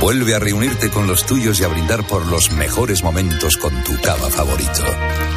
[0.00, 4.00] Vuelve a reunirte con los tuyos y a brindar por los mejores momentos con tu
[4.00, 4.82] cava favorito.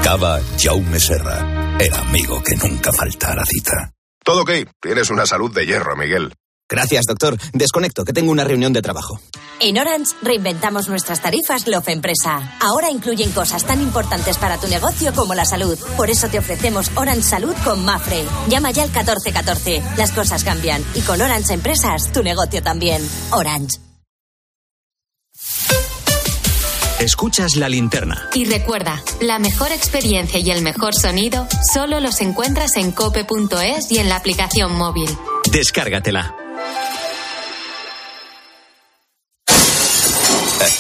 [0.04, 3.92] Cava Jaume Serra, el amigo que nunca falta a la cita.
[4.24, 4.52] Todo ok.
[4.82, 6.34] Tienes una salud de hierro, Miguel.
[6.68, 7.38] Gracias, doctor.
[7.54, 9.20] Desconecto, que tengo una reunión de trabajo.
[9.60, 12.58] En Orange reinventamos nuestras tarifas Love Empresa.
[12.60, 15.78] Ahora incluyen cosas tan importantes para tu negocio como la salud.
[15.96, 18.24] Por eso te ofrecemos Orange Salud con Mafre.
[18.50, 19.82] Llama ya al 1414.
[19.98, 23.02] Las cosas cambian y con Orange Empresas tu negocio también.
[23.32, 23.78] Orange.
[27.00, 28.30] Escuchas la linterna.
[28.34, 34.00] Y recuerda, la mejor experiencia y el mejor sonido solo los encuentras en cope.es y
[34.00, 35.10] en la aplicación móvil.
[35.52, 36.45] Descárgatela.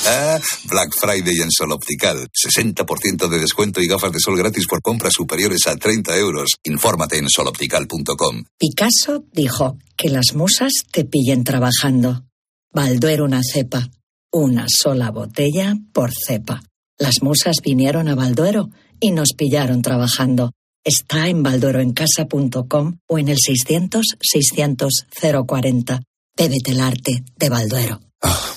[0.06, 2.28] Black Friday en Sol Optical.
[2.32, 6.50] 60% de descuento y gafas de sol gratis por compras superiores a 30 euros.
[6.63, 8.44] Infórmate en soloptical.com.
[8.60, 12.24] Picasso dijo que las musas te pillen trabajando.
[12.72, 13.89] Balduero una cepa.
[14.32, 16.62] Una sola botella por cepa.
[17.00, 20.52] Las musas vinieron a Balduero y nos pillaron trabajando.
[20.84, 25.08] Está en baldueroencasa.com o en el 600 600
[25.48, 26.02] 040.
[26.38, 28.05] Bébete el arte de Balduero.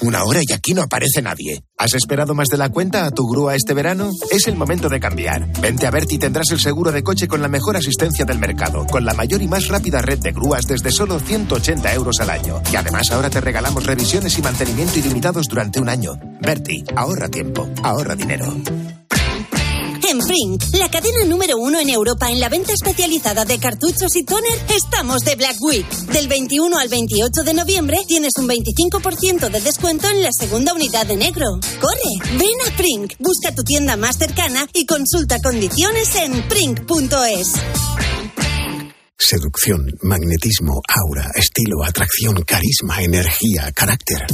[0.01, 1.63] Una hora y aquí no aparece nadie.
[1.77, 4.11] ¿Has esperado más de la cuenta a tu grúa este verano?
[4.31, 5.47] Es el momento de cambiar.
[5.61, 8.87] Vente a Berti y tendrás el seguro de coche con la mejor asistencia del mercado,
[8.87, 12.63] con la mayor y más rápida red de grúas desde solo 180 euros al año.
[12.73, 16.19] Y además ahora te regalamos revisiones y mantenimiento ilimitados durante un año.
[16.41, 18.55] Berti, ahorra tiempo, ahorra dinero.
[20.29, 24.59] Brink, la cadena número uno en Europa en la venta especializada de cartuchos y toner,
[24.77, 25.89] estamos de Black Week.
[26.13, 31.07] Del 21 al 28 de noviembre tienes un 25% de descuento en la segunda unidad
[31.07, 31.47] de negro.
[31.81, 32.37] ¡Corre!
[32.39, 37.55] Ven a Brink, busca tu tienda más cercana y consulta condiciones en brink.es.
[39.21, 44.25] Seducción, magnetismo, aura, estilo, atracción, carisma, energía, carácter.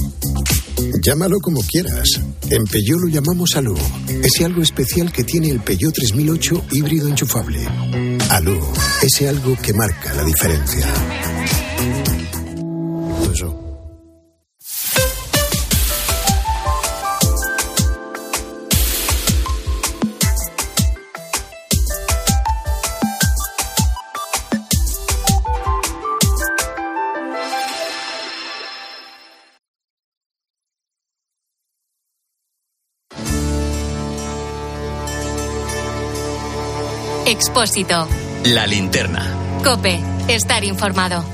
[1.03, 2.21] Llámalo como quieras.
[2.51, 3.75] En Peugeot lo llamamos Alú.
[4.23, 7.67] Ese algo especial que tiene el Peugeot 3008 híbrido enchufable.
[8.29, 8.61] Alú,
[9.03, 10.87] ese algo que marca la diferencia.
[13.33, 13.64] Eso.
[37.35, 38.07] Expósito.
[38.45, 39.27] La linterna.
[39.65, 40.01] Cope.
[40.29, 41.25] Estar informado.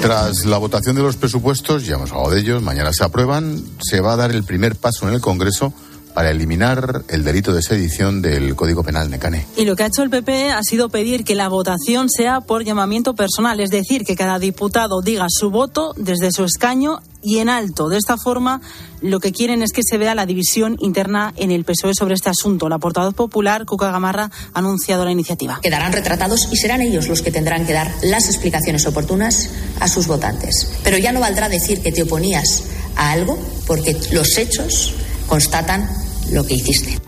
[0.00, 4.00] Tras la votación de los presupuestos, ya hemos hablado de ellos, mañana se aprueban, se
[4.00, 5.74] va a dar el primer paso en el Congreso
[6.16, 9.46] para eliminar el delito de sedición del Código Penal Necane.
[9.54, 12.64] Y lo que ha hecho el PP ha sido pedir que la votación sea por
[12.64, 17.48] llamamiento personal, es decir, que cada diputado diga su voto desde su escaño y en
[17.48, 17.88] alto.
[17.88, 18.60] De esta forma,
[19.00, 22.30] lo que quieren es que se vea la división interna en el PSOE sobre este
[22.30, 22.68] asunto.
[22.68, 25.58] La portavoz popular, Cuca Gamarra, ha anunciado la iniciativa.
[25.60, 29.50] Quedarán retratados y serán ellos los que tendrán que dar las explicaciones oportunas
[29.80, 30.70] a sus votantes.
[30.84, 32.62] Pero ya no valdrá decir que te oponías
[32.94, 34.94] a algo porque los hechos
[35.26, 35.90] constatan
[36.30, 37.05] lo que hiciste.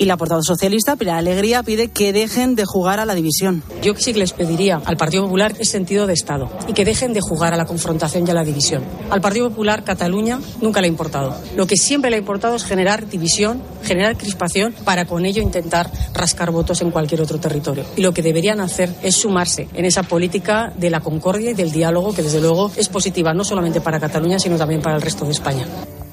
[0.00, 3.62] Y la portavoz socialista, Pilar Alegría, pide que dejen de jugar a la división.
[3.82, 7.12] Yo sí que les pediría al Partido Popular el sentido de Estado y que dejen
[7.12, 8.82] de jugar a la confrontación y a la división.
[9.10, 11.36] Al Partido Popular Cataluña nunca le ha importado.
[11.54, 15.90] Lo que siempre le ha importado es generar división, generar crispación para con ello intentar
[16.14, 17.84] rascar votos en cualquier otro territorio.
[17.94, 21.72] Y lo que deberían hacer es sumarse en esa política de la concordia y del
[21.72, 25.26] diálogo que desde luego es positiva no solamente para Cataluña sino también para el resto
[25.26, 25.66] de España.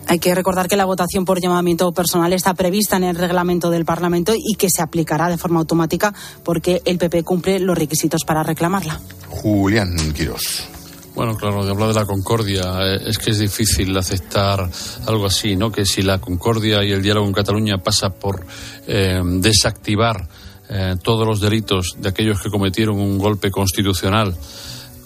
[0.10, 3.84] Hay que recordar que la votación por llamamiento personal está prevista en el reglamento del
[3.84, 8.42] Parlamento y que se aplicará de forma automática porque el PP cumple los requisitos para
[8.44, 9.02] reclamarla.
[9.28, 10.68] Julián Quirós.
[11.14, 14.70] Bueno, claro, de hablar de la concordia, eh, es que es difícil aceptar
[15.08, 15.72] algo así, ¿no?
[15.72, 18.46] Que si la concordia y el diálogo en Cataluña pasa por
[18.86, 20.28] eh, desactivar
[20.70, 24.36] eh, todos los delitos de aquellos que cometieron un golpe constitucional,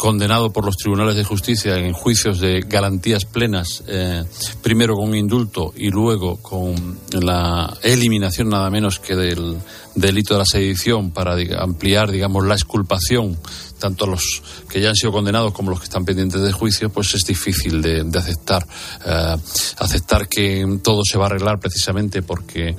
[0.01, 4.23] condenado por los tribunales de justicia en juicios de garantías plenas, eh,
[4.63, 9.59] primero con indulto y luego con la eliminación nada menos que del
[9.93, 13.37] delito de la sedición para ampliar, digamos, la exculpación
[13.77, 17.13] tanto los que ya han sido condenados como los que están pendientes de juicio, pues
[17.13, 18.65] es difícil de, aceptar.
[19.05, 19.35] Eh,
[19.77, 22.75] aceptar que todo se va a arreglar precisamente porque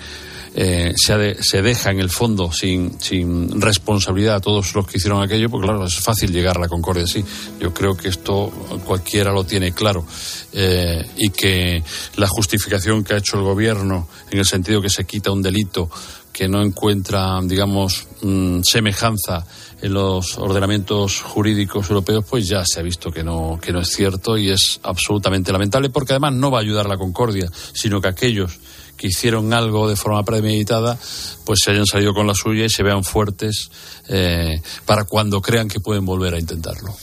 [0.54, 5.22] eh, se, se, deja en el fondo sin, sin, responsabilidad a todos los que hicieron
[5.22, 7.24] aquello, porque claro, es fácil llegar a la concordia, sí.
[7.58, 8.50] Yo creo que esto
[8.84, 10.04] cualquiera lo tiene claro
[10.52, 11.82] eh, y que
[12.16, 15.88] la justificación que ha hecho el gobierno en el sentido que se quita un delito
[16.32, 19.46] que no encuentra, digamos, mm, semejanza
[19.82, 23.88] en los ordenamientos jurídicos europeos, pues ya se ha visto que no, que no es
[23.88, 28.00] cierto y es absolutamente lamentable, porque además no va a ayudar a la concordia, sino
[28.00, 28.58] que aquellos
[29.02, 30.96] que hicieron algo de forma premeditada,
[31.44, 33.68] pues se hayan salido con la suya y se vean fuertes
[34.08, 36.94] eh, para cuando crean que pueden volver a intentarlo.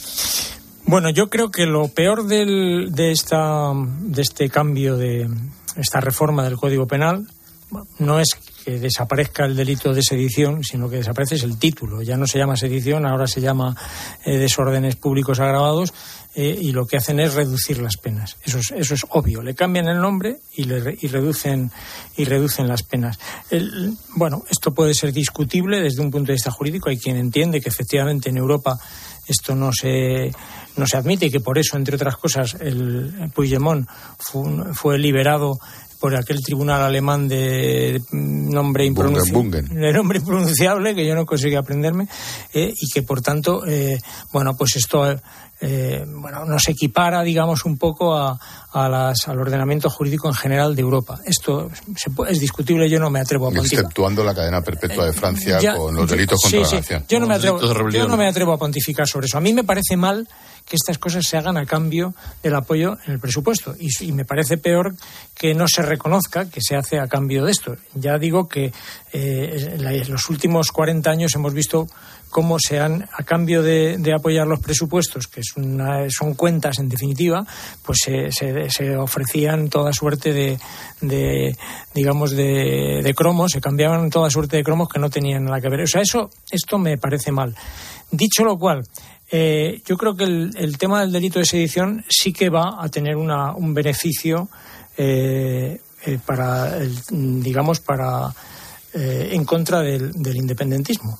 [0.85, 5.29] Bueno, yo creo que lo peor del, de, esta, de este cambio, de
[5.75, 7.27] esta reforma del Código Penal,
[7.97, 8.29] no es
[8.69, 12.01] que desaparezca el delito de sedición, sino que desaparece el título.
[12.01, 13.75] Ya no se llama sedición, ahora se llama
[14.23, 15.91] eh, desórdenes públicos agravados
[16.35, 18.37] eh, y lo que hacen es reducir las penas.
[18.43, 19.41] Eso es, eso es obvio.
[19.41, 21.71] Le cambian el nombre y, le, y reducen,
[22.15, 23.17] y reducen las penas.
[24.15, 26.89] bueno, esto puede ser discutible desde un punto de vista jurídico.
[26.89, 28.77] Hay quien entiende que efectivamente en Europa
[29.27, 30.31] esto no se,
[30.75, 33.87] no se admite y que por eso, entre otras cosas, el Puigdemont
[34.73, 35.59] fue liberado
[35.99, 42.07] por aquel tribunal alemán de nombre impronunciable, de nombre impronunciable que yo no conseguí aprenderme
[42.53, 43.99] eh, y que por tanto eh,
[44.31, 45.03] bueno pues esto
[45.61, 48.37] eh, bueno nos equipara digamos un poco a,
[48.73, 51.19] las, al ordenamiento jurídico en general de Europa.
[51.25, 51.69] Esto
[52.27, 53.85] es discutible yo no me atrevo a pontificar.
[53.85, 57.05] Exceptuando la cadena perpetua de Francia con los delitos contra la nación.
[57.07, 59.37] Yo no me atrevo yo no me atrevo a pontificar sobre eso.
[59.37, 60.27] A mí me parece mal
[60.69, 63.75] que estas cosas se hagan a cambio del apoyo en el presupuesto.
[63.79, 64.95] Y, me parece peor
[65.33, 67.75] que no se reconozca que se hace a cambio de esto.
[67.95, 68.71] Ya digo que
[69.11, 71.87] eh, en los últimos 40 años hemos visto
[72.29, 77.45] cómo se han, a cambio de, apoyar los presupuestos, que son cuentas en definitiva,
[77.83, 80.59] pues se, se, ofrecían toda suerte de,
[81.01, 81.55] de
[81.93, 85.69] digamos, de, de, cromos, se cambiaban toda suerte de cromos que no tenían nada que
[85.69, 85.81] ver.
[85.81, 87.55] O sea, eso, esto me parece mal.
[88.11, 88.83] Dicho lo cual,
[89.31, 93.15] eh, yo creo que el, tema del delito de sedición sí que va a tener
[93.15, 94.49] una, un beneficio
[94.97, 96.79] eh, eh, para,
[97.11, 98.33] digamos, para
[98.91, 101.19] en contra del, independentismo.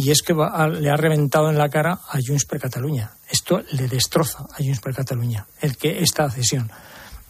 [0.00, 3.10] Y es que le ha reventado en la cara a Junts per Catalunya.
[3.28, 6.70] Esto le destroza a Junts per Catalunya, el que esta cesión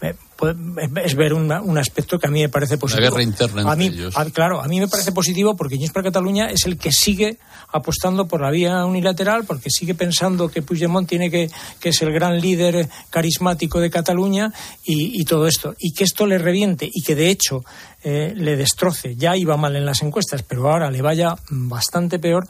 [0.00, 3.04] es ver un aspecto que a mí me parece positivo.
[3.04, 4.14] La guerra interna a mí, ellos.
[4.32, 7.38] claro, a mí me parece positivo porque Junts per Cataluña es el que sigue
[7.72, 12.12] apostando por la vía unilateral, porque sigue pensando que Puigdemont tiene que, que es el
[12.12, 14.52] gran líder carismático de Cataluña
[14.84, 15.74] y, todo esto.
[15.78, 17.64] Y que esto le reviente y que de hecho
[18.04, 19.16] eh, le destroce.
[19.16, 22.46] Ya iba mal en las encuestas, pero ahora le vaya bastante peor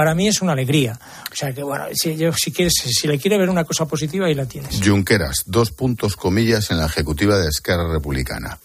[0.00, 0.98] para mí es una alegría.
[1.30, 4.34] O sea que, bueno, si, si, quieres, si le quiere ver una cosa positiva, ahí
[4.34, 4.80] la tienes.
[4.82, 8.58] Junqueras, dos puntos comillas en la ejecutiva de Esquerra Republicana.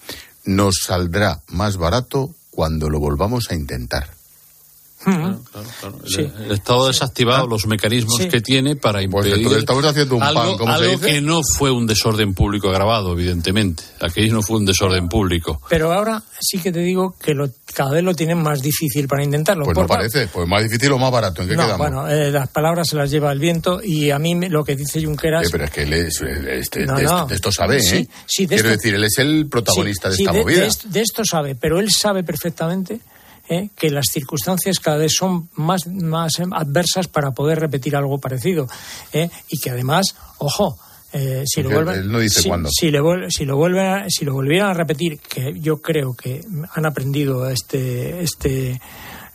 [0.45, 4.14] Nos saldrá más barato cuando lo volvamos a intentar.
[5.05, 5.97] Claro, claro, claro.
[6.17, 8.27] El, el Estado ha desactivado los mecanismos Sí.
[8.27, 11.05] que tiene para Pues impedir entonces estamos haciendo un algo, pan, ¿cómo se algo dice?
[11.13, 13.83] que no fue un desorden público agravado, evidentemente.
[14.01, 15.61] Aquello no fue un desorden público.
[15.69, 19.23] Pero ahora sí que te digo que lo, cada vez lo tienen más difícil para
[19.23, 19.65] intentarlo.
[19.65, 21.77] Pues no parece, pues más difícil o más barato, ¿en qué No, quedamos?
[21.77, 24.75] bueno, eh, las palabras se las lleva el viento y a mí me- lo que
[24.75, 25.45] dice Junqueras...
[25.45, 27.25] Eh, pero es que él es- este- No, de, esto, no.
[27.27, 27.81] de esto sabe, ¿eh?
[27.81, 30.59] Sí, sí, de Quiero esto- decir, él es el protagonista Sí, de sí, esta movida.
[30.61, 32.99] de esto, de esto sabe, pero él sabe perfectamente
[33.49, 38.67] eh, que las circunstancias cada vez son más, más adversas para poder repetir algo parecido.
[39.13, 40.05] eh, y que además,
[40.39, 40.77] ojo,
[41.13, 42.69] eh, si lo vuelven, él no dice si, cuándo.
[42.69, 46.13] si le vuel- si lo vuelven a- si lo volvieran a repetir, que yo creo
[46.15, 46.43] que
[46.73, 48.81] han aprendido este este,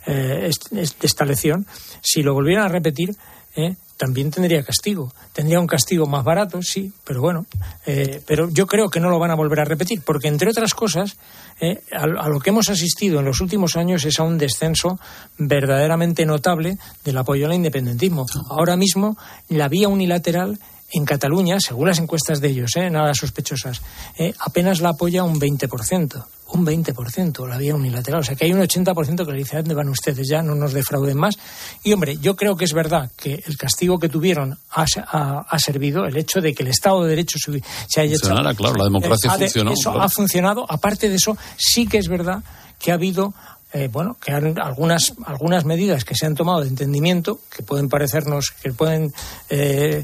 [0.05, 1.65] eh, este- esta lección,
[2.01, 3.15] si lo volvieran a repetir,
[3.55, 5.13] eh, también tendría castigo.
[5.31, 7.45] Tendría un castigo más barato, sí, pero bueno.
[7.85, 10.73] eh, pero yo creo que no lo van a volver a repetir, porque entre otras
[10.73, 11.17] cosas,
[11.59, 14.99] eh, a, a lo que hemos asistido en los últimos años es a un descenso
[15.37, 18.25] verdaderamente notable del apoyo al independentismo.
[18.49, 19.17] Ahora mismo,
[19.49, 20.57] la vía unilateral
[20.93, 23.81] en Cataluña, según las encuestas de ellos, eh, nada sospechosas,
[24.17, 26.25] eh, apenas la apoya un 20%.
[26.53, 28.19] Un 20% la vía unilateral.
[28.19, 30.27] O sea que hay un 80% que le dice, ¿a dónde van ustedes?
[30.29, 31.35] Ya no nos defrauden más.
[31.81, 35.59] Y hombre, yo creo que es verdad que el castigo que tuvieron ha, ha- ha
[35.59, 38.27] servido, el hecho de que el Estado de Derecho se, se haya hecho.
[38.57, 40.03] Claro, la democracia Eh, ha de- funcionó, Eso claro.
[40.05, 40.65] ha funcionado.
[40.69, 42.43] Aparte de eso, sí que es verdad
[42.79, 43.33] que ha habido
[43.73, 47.87] eh, bueno, que han- algunas, algunas medidas que se han tomado de entendimiento, que pueden
[47.89, 49.13] parecernos, que pueden,
[49.49, 50.03] eh,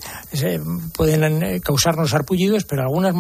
[0.96, 3.14] pueden eh, causarnos arpullidos, pero algunas,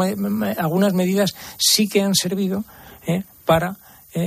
[0.58, 2.64] algunas medidas sí que han servido
[3.08, 3.78] eh, para,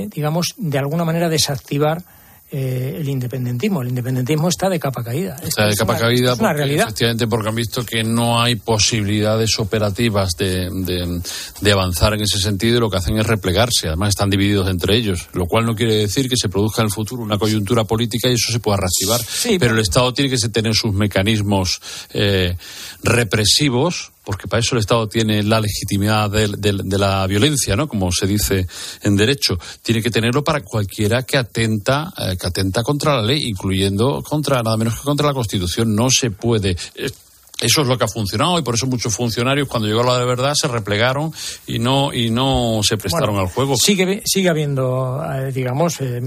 [0.09, 2.03] digamos, de alguna manera desactivar
[2.51, 3.81] eh, el independentismo.
[3.81, 5.37] El independentismo está de capa caída.
[5.41, 6.85] Está de Es capa una- caída es una porque, realidad.
[6.87, 11.21] efectivamente porque han visto que no hay posibilidades operativas de, de-
[11.61, 13.87] de avanzar en ese sentido y lo que hacen es replegarse.
[13.87, 16.91] Además están divididos entre ellos, lo cual no quiere decir que se produzca en el
[16.93, 19.21] futuro una coyuntura política y eso se pueda reactivar.
[19.59, 21.79] pero el Estado tiene que tener sus mecanismos
[22.13, 22.57] eh,
[23.03, 27.87] represivos porque para eso el Estado tiene la legitimidad del- de, la violencia, ¿no?
[27.87, 28.67] Como se dice
[29.01, 29.57] en derecho.
[29.81, 34.61] Tiene que tenerlo para cualquiera que atenta, eh, que atenta contra la ley, incluyendo contra
[34.61, 35.95] nada menos que contra la Constitución.
[35.95, 36.77] No se puede.
[36.95, 37.09] eh,
[37.61, 40.25] eso es lo que ha funcionado y por eso muchos funcionarios cuando llegó la de
[40.25, 41.31] verdad se replegaron
[41.67, 43.75] y no y no se prestaron Bueno, al juego.
[43.77, 46.21] Sigue, sigue habiendo, eh, digamos, eh,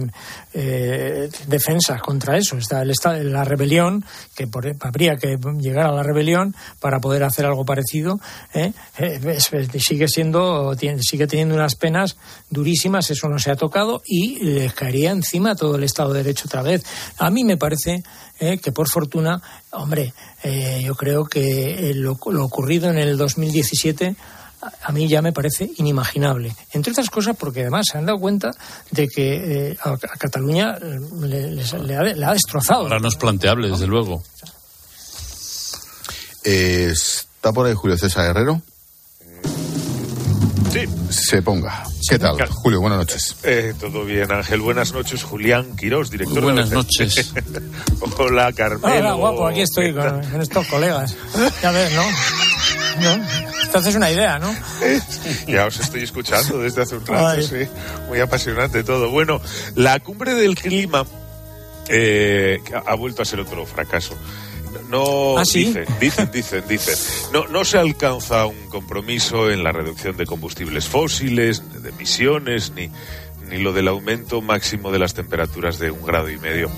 [0.53, 2.57] eh, defensas contra eso.
[2.57, 4.05] Está el esta- la rebelión,
[4.35, 8.21] que por- habría que llegar a la rebelión para poder hacer algo parecido.
[8.55, 8.73] ¿eh?
[8.99, 9.51] Eh, es-
[9.85, 12.17] sigue siendo, tiene- sigue teniendo unas penas
[12.51, 16.45] durísimas, eso no se ha tocado y les caería encima todo el Estado de Derecho
[16.47, 16.85] otra vez.
[17.19, 18.03] A mí me parece
[18.41, 19.41] eh, que por fortuna,
[19.73, 20.13] hombre,
[20.43, 24.17] eh, yo creo que eh, lo, lo ocurrido en el 2017
[24.83, 26.57] a mí ya me parece inimaginable.
[26.73, 28.51] Entre otras cosas porque además se han dado cuenta
[28.91, 30.79] de que eh, a, a Cataluña
[31.21, 32.83] le, les- le ha, le ha destrozado.
[32.85, 34.23] Ahora no es planteable, desde luego.
[36.45, 38.63] Eh, ¿Está por ahí Julio César Herrero?
[40.73, 40.89] Sí.
[41.11, 41.85] Se ponga.
[42.09, 42.37] ¿Qué tal?
[42.49, 43.37] Julio, buenas noches.
[43.45, 44.61] Eh, todo bien, Ángel.
[44.61, 46.77] Buenas noches, Julián Quirós, director Muy buenas de...
[46.77, 47.33] noches.
[48.19, 48.87] Hola, Carmelo.
[48.87, 51.15] Hola, guapo, aquí estoy con, con estos colegas.
[51.63, 52.03] Ya ves, ¿no?
[53.01, 53.25] ¿No?
[53.73, 54.55] Te haces una idea, ¿no?
[55.47, 57.43] Ya os estoy escuchando desde hace un rato, Ay.
[57.43, 57.69] sí.
[58.09, 59.11] Muy apasionante todo.
[59.11, 59.41] Bueno,
[59.75, 61.05] la cumbre del clima
[61.89, 64.17] eh, ha vuelto a ser otro fracaso.
[64.91, 65.67] No, ¿Ah, sí?
[65.67, 66.95] dicen, dicen, dicen, dicen.
[67.33, 72.91] No, no se alcanza un compromiso en la reducción de combustibles fósiles, de emisiones, ni,
[73.51, 76.71] ni lo del aumento máximo de las temperaturas de un grado y medio.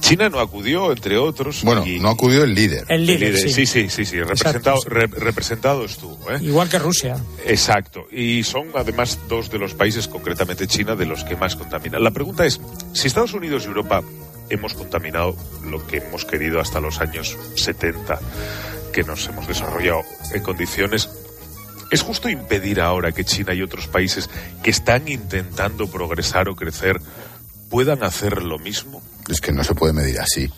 [0.00, 1.62] China no acudió, entre otros.
[1.62, 2.84] Bueno, y- no acudió el líder.
[2.88, 3.52] El líder, sí.
[3.52, 6.18] sí, sí, sí, sí, representado, re- representado estuvo.
[6.28, 6.38] ¿eh?
[6.42, 7.16] Igual que Rusia.
[7.46, 8.06] Exacto.
[8.10, 12.02] Y son además dos de los países, concretamente China, de los que más contaminan.
[12.02, 12.60] La pregunta es,
[12.92, 14.02] si Estados Unidos y Europa
[14.50, 18.18] hemos contaminado lo que hemos querido hasta los años 70,
[18.92, 21.08] que nos hemos desarrollado en condiciones...
[21.90, 24.30] ¿Es justo impedir ahora que China y otros países
[24.62, 26.98] que están intentando progresar o crecer
[27.68, 29.02] puedan hacer lo mismo?
[29.28, 30.50] Es que no se puede medir así.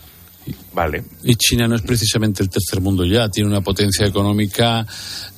[0.72, 1.04] Vale.
[1.22, 4.84] Y China no es precisamente el tercer mundo ya, tiene una potencia económica.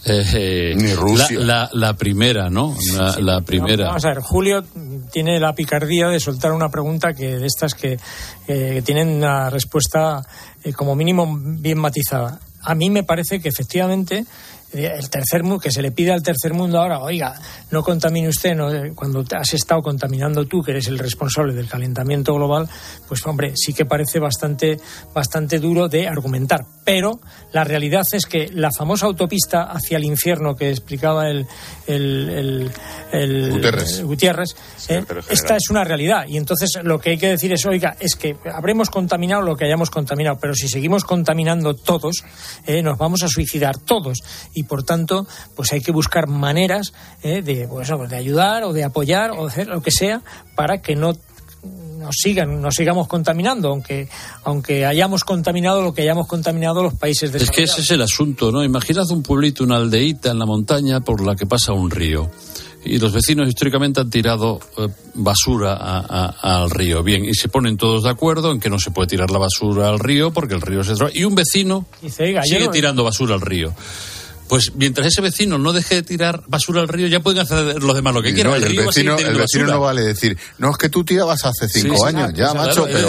[0.04, 1.38] eh, Ni Rusia.
[1.40, 2.74] La, la- la primera, ¿no?
[2.94, 3.86] La, la primera.
[3.88, 4.64] Vamos a ver, Julio
[5.12, 7.92] tiene la picardía de soltar una pregunta que de estas que,
[8.48, 10.22] eh, que tienen una respuesta
[10.64, 12.40] eh, como mínimo bien matizada.
[12.62, 14.24] A mí me parece que efectivamente
[14.72, 17.34] el tercer mundo, que se le pide al tercer mundo ahora, oiga,
[17.70, 22.34] no contamine usted, no, cuando has estado contaminando tú, que eres el responsable del calentamiento
[22.34, 22.68] global,
[23.08, 24.78] pues hombre, sí que parece bastante,
[25.14, 26.64] bastante duro de argumentar.
[26.84, 27.20] Pero
[27.52, 31.46] la realidad es que la famosa autopista hacia el infierno que explicaba el,
[31.86, 32.70] el,
[34.02, 34.56] Gutiérrez,
[34.88, 36.24] eh, esta es una realidad.
[36.28, 39.64] Y entonces lo que hay que decir es, oiga, es que habremos contaminado lo que
[39.64, 42.24] hayamos contaminado, pero si seguimos contaminando todos,
[42.66, 44.18] eh, nos vamos a suicidar todos
[44.56, 46.92] y por tanto pues hay que buscar maneras
[47.22, 50.22] eh, de, pues, de ayudar o de apoyar o hacer lo que sea
[50.56, 51.12] para que no
[51.98, 54.08] nos sigan, nos sigamos contaminando, aunque,
[54.44, 58.02] aunque hayamos contaminado lo que hayamos contaminado los países de Es que ese es el
[58.02, 58.62] asunto, ¿no?
[58.62, 62.30] Imaginad un pueblito, una aldeíta en la montaña por la que pasa un río.
[62.84, 65.74] Y los vecinos históricamente han tirado eh, basura
[66.40, 67.02] al río.
[67.02, 69.88] Bien, y se ponen todos de acuerdo en que no se puede tirar la basura
[69.88, 70.94] al río porque el río se...
[71.12, 73.74] Y un vecino sigue tirando basura al río
[74.48, 77.94] pues mientras ese vecino no deje de tirar basura al río, ya pueden hacer los
[77.94, 78.54] demás lo que quieran.
[78.54, 82.32] el, vecino, el vecino no vale decir, no, es que tú tirabas hace cinco años,
[82.34, 83.08] ya, macho, pero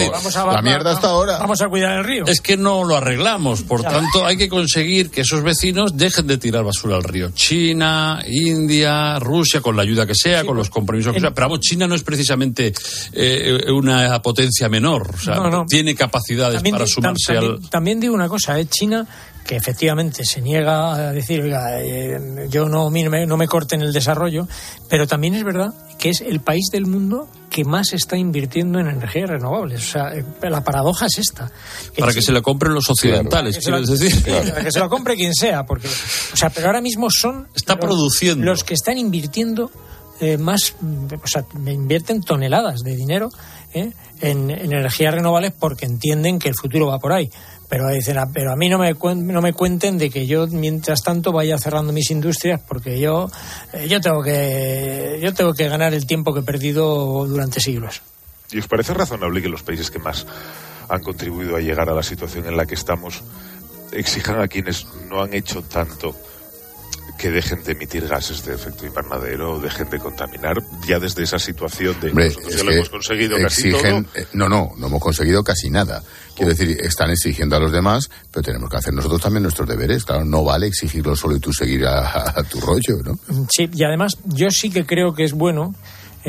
[0.52, 1.38] la mierda está ahora.
[1.40, 2.26] Vamos a cuidar el río.
[2.26, 6.38] Es que no lo arreglamos, por tanto hay que conseguir que esos vecinos dejen de
[6.38, 7.32] tirar basura al río.
[7.32, 11.34] China, India, Rusia, con la ayuda que sea, con los compromisos que sea.
[11.34, 12.74] Pero vamos, China no es precisamente
[13.14, 17.60] eh, una potencia menor, o sea, tiene capacidades para sumarse al...
[17.70, 18.66] También digo una cosa, ¿eh?
[18.66, 19.08] China
[19.48, 24.48] que efectivamente se niega a decir, oiga, eh, yo no, no me corten el desarrollo,
[24.90, 28.88] pero también es verdad que es el país del mundo que más está invirtiendo en
[28.88, 29.82] energías renovables.
[29.82, 31.50] O sea, eh, la paradoja es esta.
[31.98, 34.22] para que se lo compren los occidentales, quieres decir.
[34.24, 37.76] Para que se lo compre quien sea, porque, o sea, pero ahora mismo son está
[37.76, 39.72] los, produciendo los que están invirtiendo
[40.20, 40.76] eh, más,
[41.24, 43.30] o sea, invierten toneladas de dinero
[43.74, 47.30] en, en energías renovables porque entienden que el futuro va por ahí
[47.70, 51.32] pero dicen, pero a mí no me, no me cuenten de que yo mientras tanto
[51.32, 53.30] vaya cerrando mis industrias porque yo,
[53.74, 58.02] eh, yo, tengo que, yo tengo que ganar el tiempo que he perdido durante siglos.
[58.52, 60.26] ¿Y os parece razonable que los países que más
[60.88, 63.24] han contribuido a llegar a la situación en la que estamos
[63.92, 66.16] exijan a quienes no han hecho tanto
[67.18, 70.58] que dejen de emitir gases de efecto invernadero o dejen de contaminar
[70.88, 73.86] ya desde esa situación de nosotros ya lo hemos conseguido casi todo.
[73.86, 76.04] Eh, no, no, no hemos conseguido casi nada.
[76.36, 80.06] Quiero decir, están exigiendo a los demás, pero tenemos que hacer nosotros también nuestros deberes.
[80.06, 83.20] Claro, no vale exigirlo solo y tú seguir a tu rollo, ¿no?
[83.50, 85.74] Sí, y además yo sí que creo que es bueno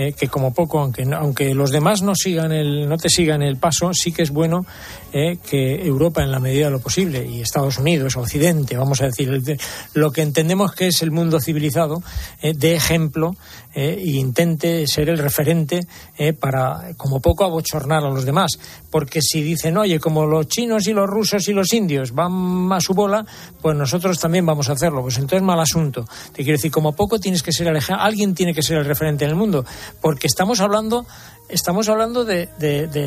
[0.01, 3.57] eh, que como poco, aunque, aunque los demás no, sigan el, no te sigan el
[3.57, 4.64] paso, sí que es bueno
[5.12, 9.07] eh, que Europa, en la medida de lo posible, y Estados Unidos, Occidente, vamos a
[9.07, 9.59] decir,
[9.94, 12.01] lo que entendemos que es el mundo civilizado,
[12.40, 13.34] eh, de ejemplo
[13.79, 15.87] e intente ser el referente
[16.41, 18.59] para, como poco, abochornar a los demás.
[18.91, 22.81] Porque si dicen, oye, como los chinos y los rusos y los indios van a
[22.81, 23.24] su bola,
[23.61, 25.03] pues nosotros también vamos a hacerlo.
[25.03, 26.05] Pues entonces mal asunto.
[26.33, 29.24] Te quiero decir, como poco tienes que ser el alguien tiene que ser el referente
[29.24, 29.64] en el mundo
[30.01, 31.07] porque estamos hablando
[31.49, 32.49] estamos hablando de,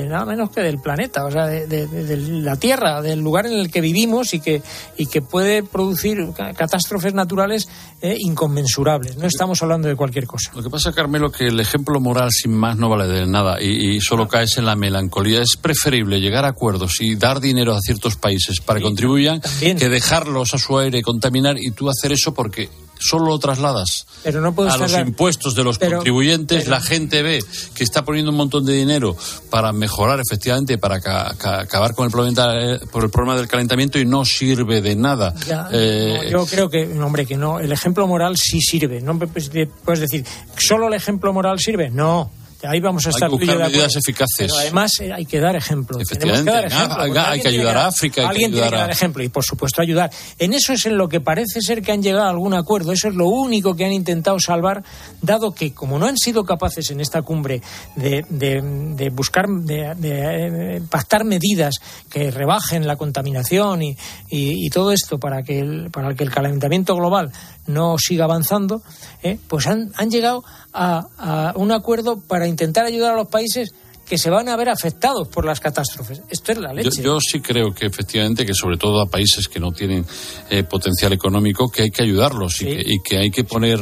[0.09, 3.81] nada menos que del planeta, o sea, de, la Tierra, del lugar en el que
[3.81, 4.61] vivimos y que,
[4.97, 7.69] y que puede producir catástrofes naturales
[8.01, 9.17] eh, inconmensurables.
[9.17, 10.51] No estamos hablando de cualquier cosa.
[10.55, 13.99] Lo que pasa, Carmelo, que el ejemplo moral sin más no vale de nada y,
[14.01, 15.41] solo caes en la melancolía.
[15.41, 19.89] Es preferible llegar a acuerdos y dar dinero a ciertos países para que contribuyan que
[19.89, 22.69] dejarlos a su aire contaminar y tú hacer eso porque
[23.01, 27.43] solo lo trasladas pero no a los impuestos de los contribuyentes, la gente ve
[27.73, 29.15] que está poniendo un montón de dinero
[29.49, 32.45] para mejorar efectivamente, para acabar con el problema,
[32.91, 35.33] por el problema del calentamiento y no sirve de nada.
[35.71, 37.59] Eh, yo creo que, hombre, que no.
[37.59, 39.01] El ejemplo moral sí sirve.
[39.01, 40.25] No puedes decir,
[40.57, 41.89] ¿solo el ejemplo moral sirve?
[41.89, 44.37] No ahí vamos a estar hay que buscar medidas eficaces.
[44.37, 45.97] Pero además eh, hay que dar ejemplo.
[45.97, 47.21] Tenemos que dar ejemplo.
[47.21, 48.29] Hay, que ayudar a África.
[48.29, 50.11] alguien tiene que dar ejemplo y, por supuesto, ayudar.
[50.39, 52.91] En eso es en lo que parece ser que han llegado a algún acuerdo.
[52.91, 54.83] Eso es lo único que han intentado salvar,
[55.21, 57.61] dado que, como no han sido capaces en esta cumbre
[57.95, 61.75] de, de, buscar, de, de, pactar medidas
[62.09, 63.97] que rebajen la contaminación y,
[64.29, 67.31] y, todo esto para que, el, para que el calentamiento global
[67.67, 68.81] no siga avanzando,
[69.23, 70.43] eh, pues han, han llegado
[70.73, 73.73] a, a un acuerdo para intentar ayudar a los países
[74.11, 76.21] que se van a ver afectados por las catástrofes.
[76.29, 77.01] Esto es la leche.
[77.01, 80.05] Yo, sí creo que efectivamente que sobre todo a países que no tienen
[80.49, 83.79] eh, potencial económico que hay que ayudarlos y, que, hay que poner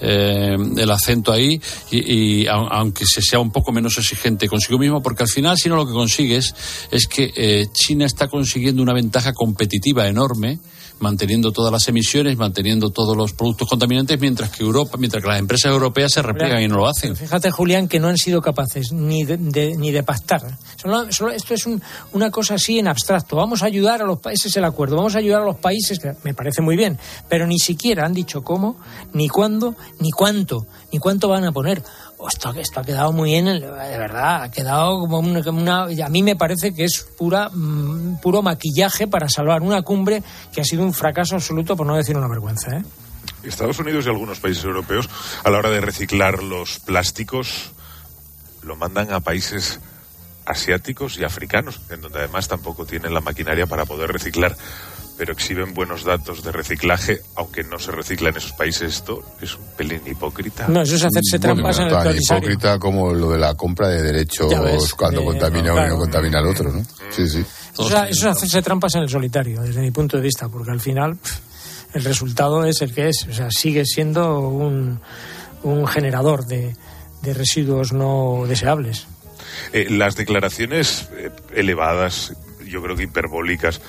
[0.00, 1.60] eh, el acento ahí
[1.90, 5.74] y, aunque se sea un poco menos exigente consigo mismo porque al final si no
[5.74, 6.54] lo que consigues
[6.92, 10.60] es que eh, China está consiguiendo una ventaja competitiva enorme
[11.02, 15.38] manteniendo todas las emisiones, manteniendo todos los productos contaminantes, mientras que Europa, mientras que las
[15.38, 17.16] empresas europeas se repliegan y no lo hacen.
[17.16, 19.36] Fíjate, Julián, que no han sido capaces ni de,
[19.76, 20.40] ni de pactar.
[21.34, 21.68] esto es
[22.12, 23.36] una cosa así en abstracto.
[23.36, 26.12] Vamos a ayudar a los países, el acuerdo, vamos a ayudar a los países, que
[26.22, 26.98] me parece muy bien,
[27.28, 28.78] pero ni siquiera han dicho cómo,
[29.12, 31.82] ni cuándo, ni cuánto, ni cuánto van a poner.
[32.24, 36.22] Oh, esto, esto ha quedado muy bien, de verdad, ha quedado como una, A mí
[36.22, 40.84] me parece que es pura, mm, puro maquillaje para salvar una cumbre que ha sido
[40.84, 42.76] un fracaso absoluto, por no decir una vergüenza.
[42.76, 42.84] ¿eh?
[43.42, 45.10] Estados Unidos y algunos países europeos,
[45.42, 47.72] a la hora de reciclar los plásticos,
[48.62, 49.80] lo mandan a países
[50.46, 54.56] asiáticos y africanos, en donde además tampoco tienen la maquinaria para poder reciclar
[55.16, 58.94] pero exhiben buenos datos de reciclaje, aunque no se recicla en esos países.
[58.94, 60.66] Esto es un pelín hipócrita.
[60.68, 64.02] No, eso es hacerse trampas en el tan hipócrita como lo de la compra de
[64.02, 66.80] derechos cuando contamina uno y no contamina al otro, ¿no?
[66.80, 66.86] Mm.
[67.10, 67.44] Sí, sí.
[67.74, 71.16] Eso, es hacerse trampas en el solitario, desde mi punto de vista, porque al final
[71.94, 73.26] el resultado es el que es.
[73.30, 75.00] O sea, sigue siendo un,
[75.62, 76.74] un generador de,
[77.22, 79.06] de residuos no deseables.
[79.72, 82.34] Eh, las declaraciones eh, elevadas,
[82.66, 83.80] yo creo que hiperbólicas,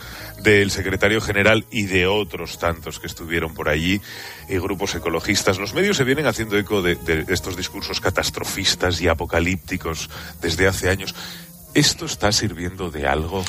[0.44, 4.02] del secretario general y de otros tantos que estuvieron por allí,
[4.50, 5.58] y grupos ecologistas.
[5.58, 6.98] Los medios se vienen haciendo eco de,
[7.30, 10.10] estos discursos catastrofistas y apocalípticos
[10.42, 11.16] desde hace años.
[11.74, 13.44] ¿Esto está sirviendo de algo?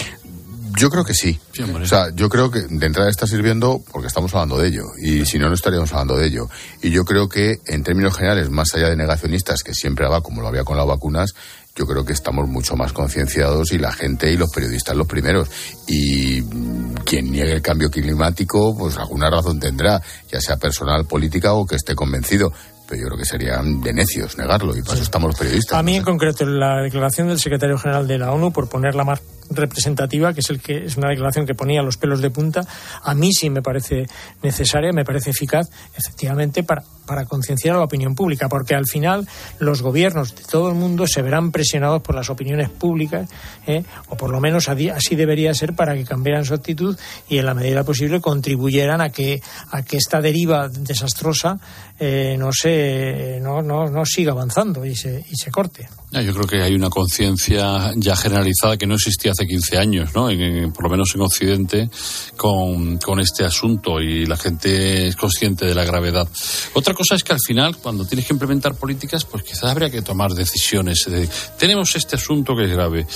[0.77, 1.39] Yo creo que sí.
[1.61, 4.87] o sea, yo creo que de entrada está sirviendo porque estamos hablando de ello.
[5.01, 6.49] Y si no, no estaríamos hablando de ello.
[6.83, 10.41] Y yo creo que, en términos generales, más allá de negacionistas, que siempre va como
[10.41, 11.35] lo había con las vacunas,
[11.77, 15.51] yo creo que estamos mucho más concienciados y la gente y los periodistas los primeros.
[15.89, 20.01] Y mm, quien niegue el cambio climático, pues alguna razón tendrá,
[20.31, 22.53] ya sea personal, política o que esté convencido.
[22.87, 25.79] Pero yo creo que serían de necios negarlo y para eso estamos los periodistas.
[25.79, 29.23] A mí, en concreto, la declaración del secretario general de la ONU, por ponerla más
[29.51, 32.63] representativa, que es el que es una declaración que ponía los pelos de punta,
[33.03, 34.07] a mí sí me parece
[34.43, 39.27] necesaria, me parece eficaz, efectivamente, para, para concienciar a la opinión pública, porque al final
[39.59, 43.29] los gobiernos de todo el mundo se verán presionados por las opiniones públicas,
[43.67, 43.85] ¿eh?
[44.09, 46.97] o por lo menos así debería ser para que cambiaran su actitud
[47.29, 49.41] y en la medida posible contribuyeran a que,
[49.71, 51.59] a que esta deriva desastrosa
[51.99, 55.89] eh, no, se, no, no, no siga avanzando y se, y se corte.
[56.23, 60.29] Yo creo que hay una conciencia ya generalizada que no existía hace 15 años, ¿no?
[60.73, 61.91] por lo menos en Occidente,
[62.37, 66.29] con, con, este asunto y la gente es consciente de la gravedad.
[66.75, 70.03] Otra cosa es que al final, cuando tienes que implementar políticas, pues quizás habría que
[70.03, 71.05] tomar decisiones.
[71.07, 73.07] De, tenemos este asunto que es grave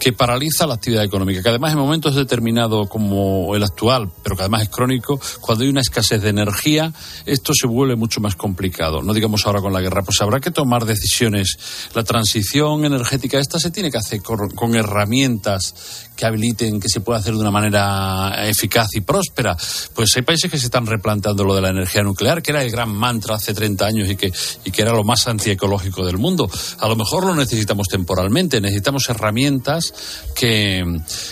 [0.00, 4.42] que paraliza la actividad económica, que además en momentos determinados como el actual, pero que
[4.42, 6.92] además es crónico, cuando hay una escasez de energía,
[7.26, 9.02] esto se vuelve mucho más complicado.
[9.02, 11.58] No digamos ahora con la guerra, pues habrá que tomar decisiones.
[11.94, 17.18] La transición energética esta se tiene que hacer con, herramientas que habiliten que se pueda
[17.18, 19.56] hacer de una manera eficaz y próspera.
[19.94, 22.70] Pues hay países que se están replanteando lo de la energía nuclear, que era el
[22.70, 24.30] gran mantra hace 30 años y que,
[24.66, 26.50] y que era lo más antiecológico del mundo.
[26.78, 29.94] A lo mejor lo necesitamos temporalmente, necesitamos herramientas
[30.34, 30.84] que,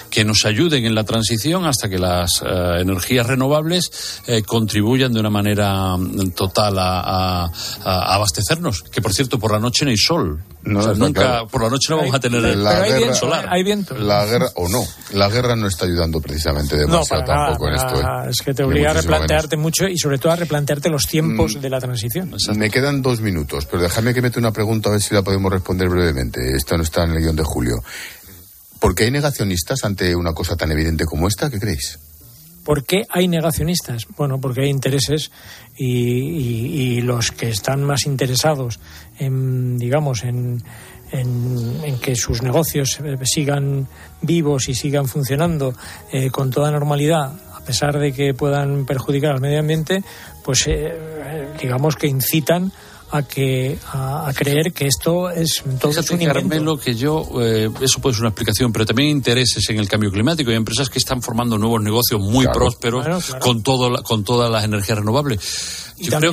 [0.08, 5.20] que nos ayuden en la transición hasta que las eh, energías renovables eh, contribuyan de
[5.20, 5.96] una manera
[6.34, 7.50] total a,
[7.84, 8.84] abastecernos.
[8.84, 10.42] Que por cierto, por la noche no hay sol.
[10.62, 13.48] nunca, por la noche no vamos a tener la guerra, solar.
[13.50, 13.94] Hay viento.
[13.98, 14.77] La guerra, o no,
[15.12, 18.00] la guerra no está ayudando precisamente demasiado tampoco en esto.
[18.00, 18.30] ¿eh?
[18.30, 21.60] Es que te obliga a replantearte mucho y sobre todo a replantearte los tiempos mm,
[21.60, 22.34] de la transición.
[22.56, 25.52] Me quedan dos minutos, pero déjame que mete una pregunta a ver si la podemos
[25.52, 26.56] responder brevemente.
[26.56, 27.82] Esto no está en el guion de Julio.
[28.78, 31.50] ¿Por qué hay negacionistas ante una cosa tan evidente como esta?
[31.50, 31.98] ¿Qué creéis?
[32.68, 34.06] ¿Por qué hay negacionistas?
[34.14, 35.32] Bueno, porque hay intereses
[35.74, 38.78] y, los que están más interesados
[39.18, 40.62] en, digamos, en,
[42.02, 43.88] que sus negocios eh, sigan
[44.20, 45.74] vivos y sigan funcionando
[46.12, 50.02] eh, con toda normalidad, a pesar de que puedan perjudicar al medio ambiente,
[50.44, 52.72] pues eh, digamos que incitan
[53.10, 58.00] a que a, creer que esto es todo Fíjate, un Carmelo, que yo eh, eso
[58.00, 60.50] puede ser una explicación, pero también intereses en el cambio climático.
[60.50, 64.98] Hay empresas que están formando nuevos negocios muy prósperos con todo con todas las energías
[64.98, 65.87] renovables.
[66.00, 66.32] Yo creo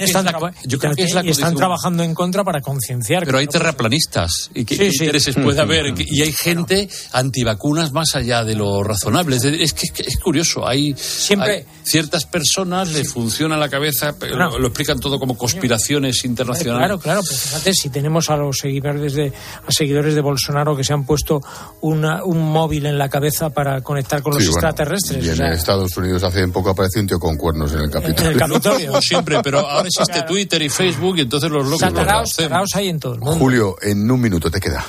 [0.95, 3.25] que están, están trabajando en contra para concienciar.
[3.25, 4.49] Pero hay terraplanistas.
[4.53, 5.93] ¿Y qué, intereses puede haber?
[5.97, 9.37] Y hay gente antivacunas más allá de lo razonable.
[9.37, 10.67] Es que es curioso.
[10.67, 11.65] Hay, Siempre...
[11.83, 16.79] ciertas personas le funciona la cabeza, lo, lo, explican todo como conspiraciones internacionales.
[16.79, 17.21] Claro, claro.
[17.23, 19.31] Pero fíjate, si tenemos a los seguidores de,
[19.67, 21.41] a seguidores de Bolsonaro que se han puesto
[21.81, 25.23] una, un móvil en la cabeza para conectar con los extraterrestres.
[25.23, 28.31] y en Estados Unidos hace poco apareció un tío con cuernos en el Capitolio.
[28.31, 29.01] En el Capitolio.
[29.01, 33.17] Siempre, pero ahora existe Twitter y Facebook y entonces los locos los hay en todo
[33.19, 34.85] Julio, en un minuto te queda.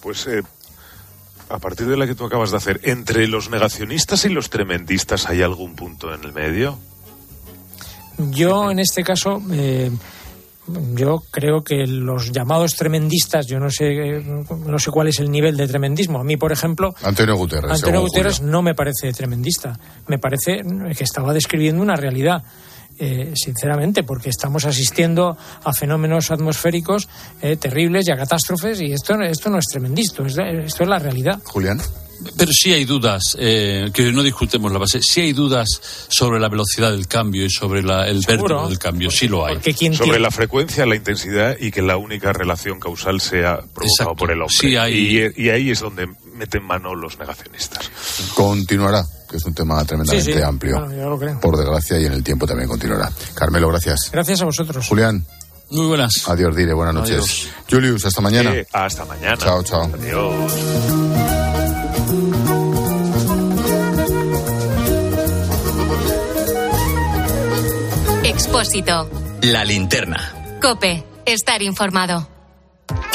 [0.00, 0.42] Pues eh,
[1.48, 5.26] a partir de la que tú acabas de hacer, ¿entre los negacionistas y los tremendistas
[5.26, 6.78] hay algún punto en el medio?
[8.18, 9.90] Yo, en este caso, eh,
[10.94, 15.56] yo creo que los llamados tremendistas, yo no sé, no sé cuál es el nivel
[15.56, 16.18] de tremendismo.
[16.18, 17.70] A mí, por ejemplo, Antonio Guterres.
[17.70, 18.52] Antonio Guterres Julio.
[18.52, 19.78] no me parece tremendista.
[20.08, 20.62] Me parece
[20.96, 22.42] que estaba describiendo una realidad.
[22.98, 27.08] Eh, sinceramente, porque estamos asistiendo a fenómenos atmosféricos
[27.42, 30.98] eh, terribles y a catástrofes, y esto, esto no es tremendista, es- esto es la
[30.98, 31.40] realidad.
[31.44, 31.80] Julián.
[32.38, 35.68] Pero sí hay dudas, eh, que no discutemos la base, sí hay dudas
[36.08, 38.54] sobre la velocidad del cambio y sobre la- el Seguro.
[38.54, 39.58] vértigo del cambio, sí lo hay.
[39.94, 44.16] Sobre la frecuencia, la intensidad y que la única relación causal sea provocado Exacto.
[44.16, 44.56] por el hombre.
[44.58, 47.90] Sí, hay- y, y ahí es donde meten mano los negacionistas.
[48.34, 50.78] Continuará, que es un tema tremendamente Sí, sí, amplio.
[50.80, 51.40] bueno, yo lo creo.
[51.40, 53.10] Por desgracia, y en el tiempo también continuará.
[53.34, 54.10] Carmelo, gracias.
[54.12, 54.86] Gracias a vosotros.
[54.88, 55.24] Julián.
[55.70, 56.12] Muy buenas.
[56.28, 57.16] Adiós, Dire, buenas noches.
[57.16, 57.48] Adiós.
[57.68, 58.54] Julius, hasta mañana.
[58.54, 59.36] Eh, hasta mañana.
[59.36, 59.90] Chao, chao.
[59.92, 60.52] Adiós.
[68.24, 69.08] Expósito.
[69.42, 70.18] La linterna.
[70.60, 71.04] Cope.
[71.24, 72.35] Estar informado.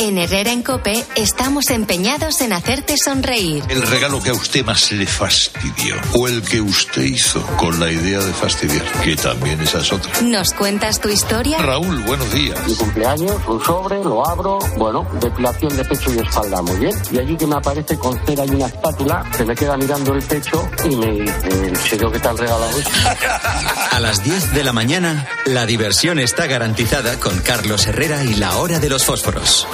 [0.01, 3.63] En Herrera en Cope estamos empeñados en hacerte sonreír.
[3.69, 7.91] El regalo que a usted más le fastidió o el que usted hizo con la
[7.91, 10.11] idea de fastidiar, que también esa es otra.
[10.23, 11.59] ¿Nos cuentas tu historia?
[11.59, 12.57] Raúl, buenos días.
[12.67, 16.97] Mi cumpleaños, un sobre, lo abro, bueno, depilación de pecho y espalda, muy bien.
[17.11, 20.23] Y allí que me aparece con cera y una espátula, se me queda mirando el
[20.23, 22.89] pecho y me dice, ¿en serio qué te han regalado esto?
[23.91, 28.57] A las 10 de la mañana, la diversión está garantizada con Carlos Herrera y la
[28.57, 29.67] hora de los fósforos.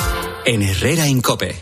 [0.48, 1.54] En Herrera en Cope.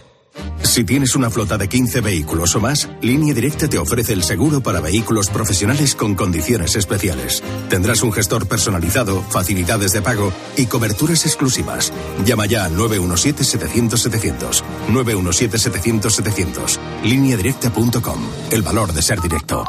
[0.61, 4.61] Si tienes una flota de 15 vehículos o más, Línea Directa te ofrece el seguro
[4.61, 7.41] para vehículos profesionales con condiciones especiales.
[7.67, 11.91] Tendrás un gestor personalizado, facilidades de pago y coberturas exclusivas.
[12.25, 14.61] Llama ya al 917-700-700.
[14.91, 16.77] 917-700-700.
[17.05, 18.19] Lineadirecta.com.
[18.51, 19.65] El valor de ser directo.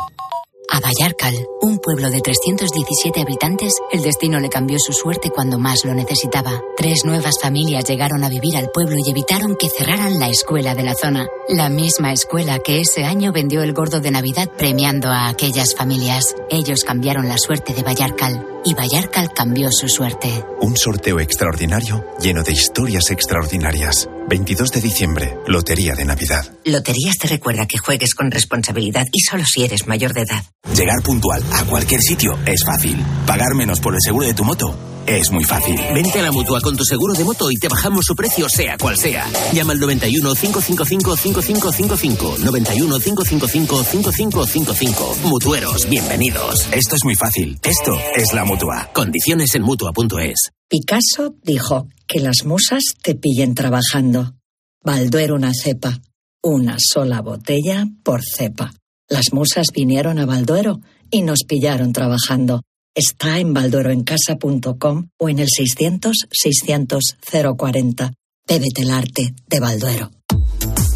[0.69, 5.85] A Vallarcal, un pueblo de 317 habitantes, el destino le cambió su suerte cuando más
[5.85, 6.61] lo necesitaba.
[6.77, 10.83] Tres nuevas familias llegaron a vivir al pueblo y evitaron que cerraran la escuela de
[10.83, 11.29] la zona.
[11.49, 16.35] La misma escuela que ese año vendió el gordo de Navidad premiando a aquellas familias.
[16.51, 20.45] Ellos cambiaron la suerte de Vallarcal y Vallarcal cambió su suerte.
[20.61, 24.09] Un sorteo extraordinario lleno de historias extraordinarias.
[24.29, 26.45] 22 de diciembre, Lotería de Navidad.
[26.65, 30.45] Loterías te recuerda que juegues con responsabilidad y solo si eres mayor de edad.
[30.75, 32.97] Llegar puntual a cualquier sitio es fácil.
[33.27, 35.77] Pagar menos por el seguro de tu moto es muy fácil.
[35.95, 38.77] Vente a la mutua con tu seguro de moto y te bajamos su precio, sea
[38.77, 39.25] cual sea.
[39.53, 42.37] Llama al 91 555 5555.
[42.45, 45.17] 91 555 5555.
[45.29, 46.69] Mutueros, bienvenidos.
[46.73, 47.59] Esto es muy fácil.
[47.63, 48.91] Esto es la mutua.
[48.93, 50.51] Condiciones en mutua.es.
[50.69, 54.35] Picasso dijo que las musas te pillen trabajando.
[54.83, 56.01] Balduero una cepa.
[56.43, 58.73] Una sola botella por cepa.
[59.09, 60.81] Las musas vinieron a Balduero
[61.11, 62.63] y nos pillaron trabajando.
[62.95, 68.13] Está en baldueroencasa.com o en el 600-600-040.
[68.49, 70.11] Bébete el arte de Balduero.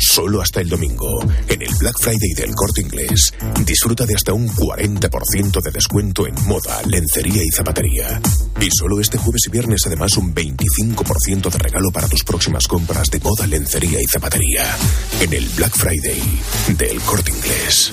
[0.00, 3.34] Solo hasta el domingo, en el Black Friday del Corte Inglés,
[3.66, 8.18] disfruta de hasta un 40% de descuento en moda, lencería y zapatería.
[8.58, 13.10] Y solo este jueves y viernes además un 25% de regalo para tus próximas compras
[13.10, 14.64] de moda, lencería y zapatería.
[15.20, 16.22] En el Black Friday
[16.78, 17.92] del Corte Inglés.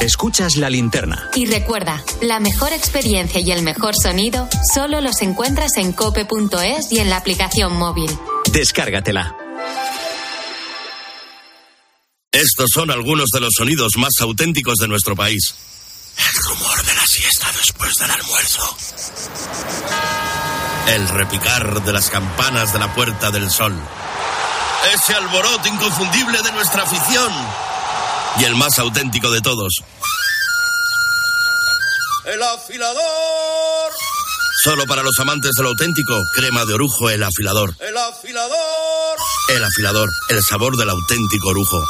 [0.00, 1.28] Escuchas la linterna.
[1.34, 7.00] Y recuerda, la mejor experiencia y el mejor sonido solo los encuentras en cope.es y
[7.00, 8.10] en la aplicación móvil.
[8.50, 9.36] Descárgatela.
[12.32, 15.54] Estos son algunos de los sonidos más auténticos de nuestro país.
[16.16, 18.76] El rumor de la siesta después del almuerzo.
[20.88, 23.74] El repicar de las campanas de la Puerta del Sol.
[24.94, 27.30] Ese alboroto inconfundible de nuestra afición.
[28.38, 29.74] Y el más auténtico de todos.
[32.24, 33.92] ¡El afilador!
[34.62, 37.74] Solo para los amantes del auténtico, crema de orujo, el afilador.
[37.80, 39.18] ¡El afilador!
[39.48, 41.82] El afilador, el sabor del auténtico orujo.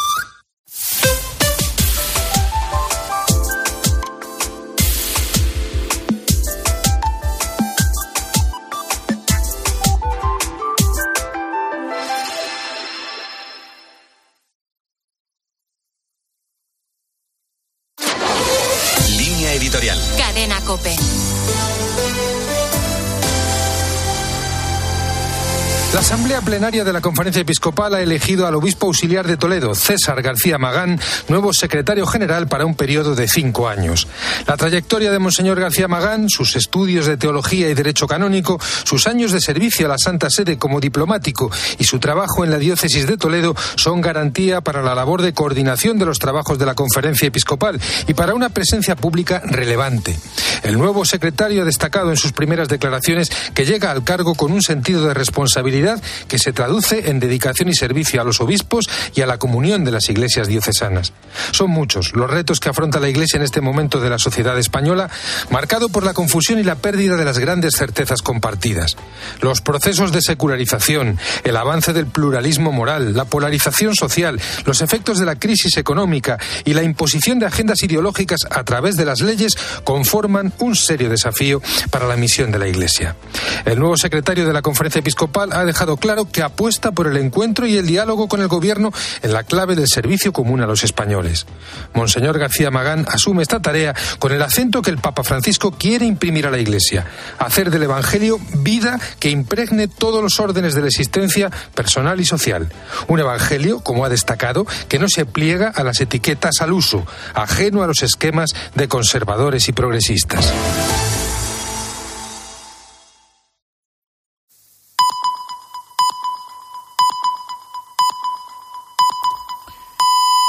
[26.01, 30.23] La Asamblea Plenaria de la Conferencia Episcopal ha elegido al obispo auxiliar de Toledo, César
[30.23, 30.99] García Magán,
[31.29, 34.09] nuevo secretario general para un periodo de cinco años.
[34.47, 39.31] La trayectoria de Monseñor García Magán, sus estudios de teología y derecho canónico, sus años
[39.31, 43.19] de servicio a la Santa Sede como diplomático y su trabajo en la diócesis de
[43.19, 47.79] Toledo son garantía para la labor de coordinación de los trabajos de la Conferencia Episcopal
[48.07, 50.19] y para una presencia pública relevante.
[50.63, 54.63] El nuevo secretario ha destacado en sus primeras declaraciones que llega al cargo con un
[54.63, 55.90] sentido de responsabilidad
[56.29, 59.91] que se traduce en dedicación y servicio a los obispos y a la comunión de
[59.91, 61.13] las iglesias diocesanas.
[61.53, 65.11] Son muchos los retos que afronta la Iglesia en este momento de la sociedad española,
[65.51, 68.97] marcado por la confusión y la pérdida de las grandes certezas compartidas.
[69.41, 75.27] Los procesos de secularización, el avance del pluralismo moral, la polarización social, los efectos de
[75.27, 80.53] la crisis económica y la imposición de agendas ideológicas a través de las leyes conforman
[80.59, 83.17] un serio desafío para la misión de la Iglesia.
[83.65, 85.65] El nuevo secretario de la Conferencia Episcopal ha
[85.97, 89.77] claro que apuesta por el encuentro y el diálogo con el gobierno en la clave
[89.77, 91.47] del servicio común a los españoles.
[91.95, 96.47] Monseñor García Magán asume esta tarea con el acento que el Papa Francisco quiere imprimir
[96.47, 97.07] a la Iglesia,
[97.39, 102.71] hacer del Evangelio vida que impregne todos los órdenes de la existencia personal y social.
[103.09, 107.83] Un Evangelio, como ha destacado, que no se pliega a las etiquetas al uso, ajeno
[107.83, 110.53] a los esquemas de conservadores y progresistas.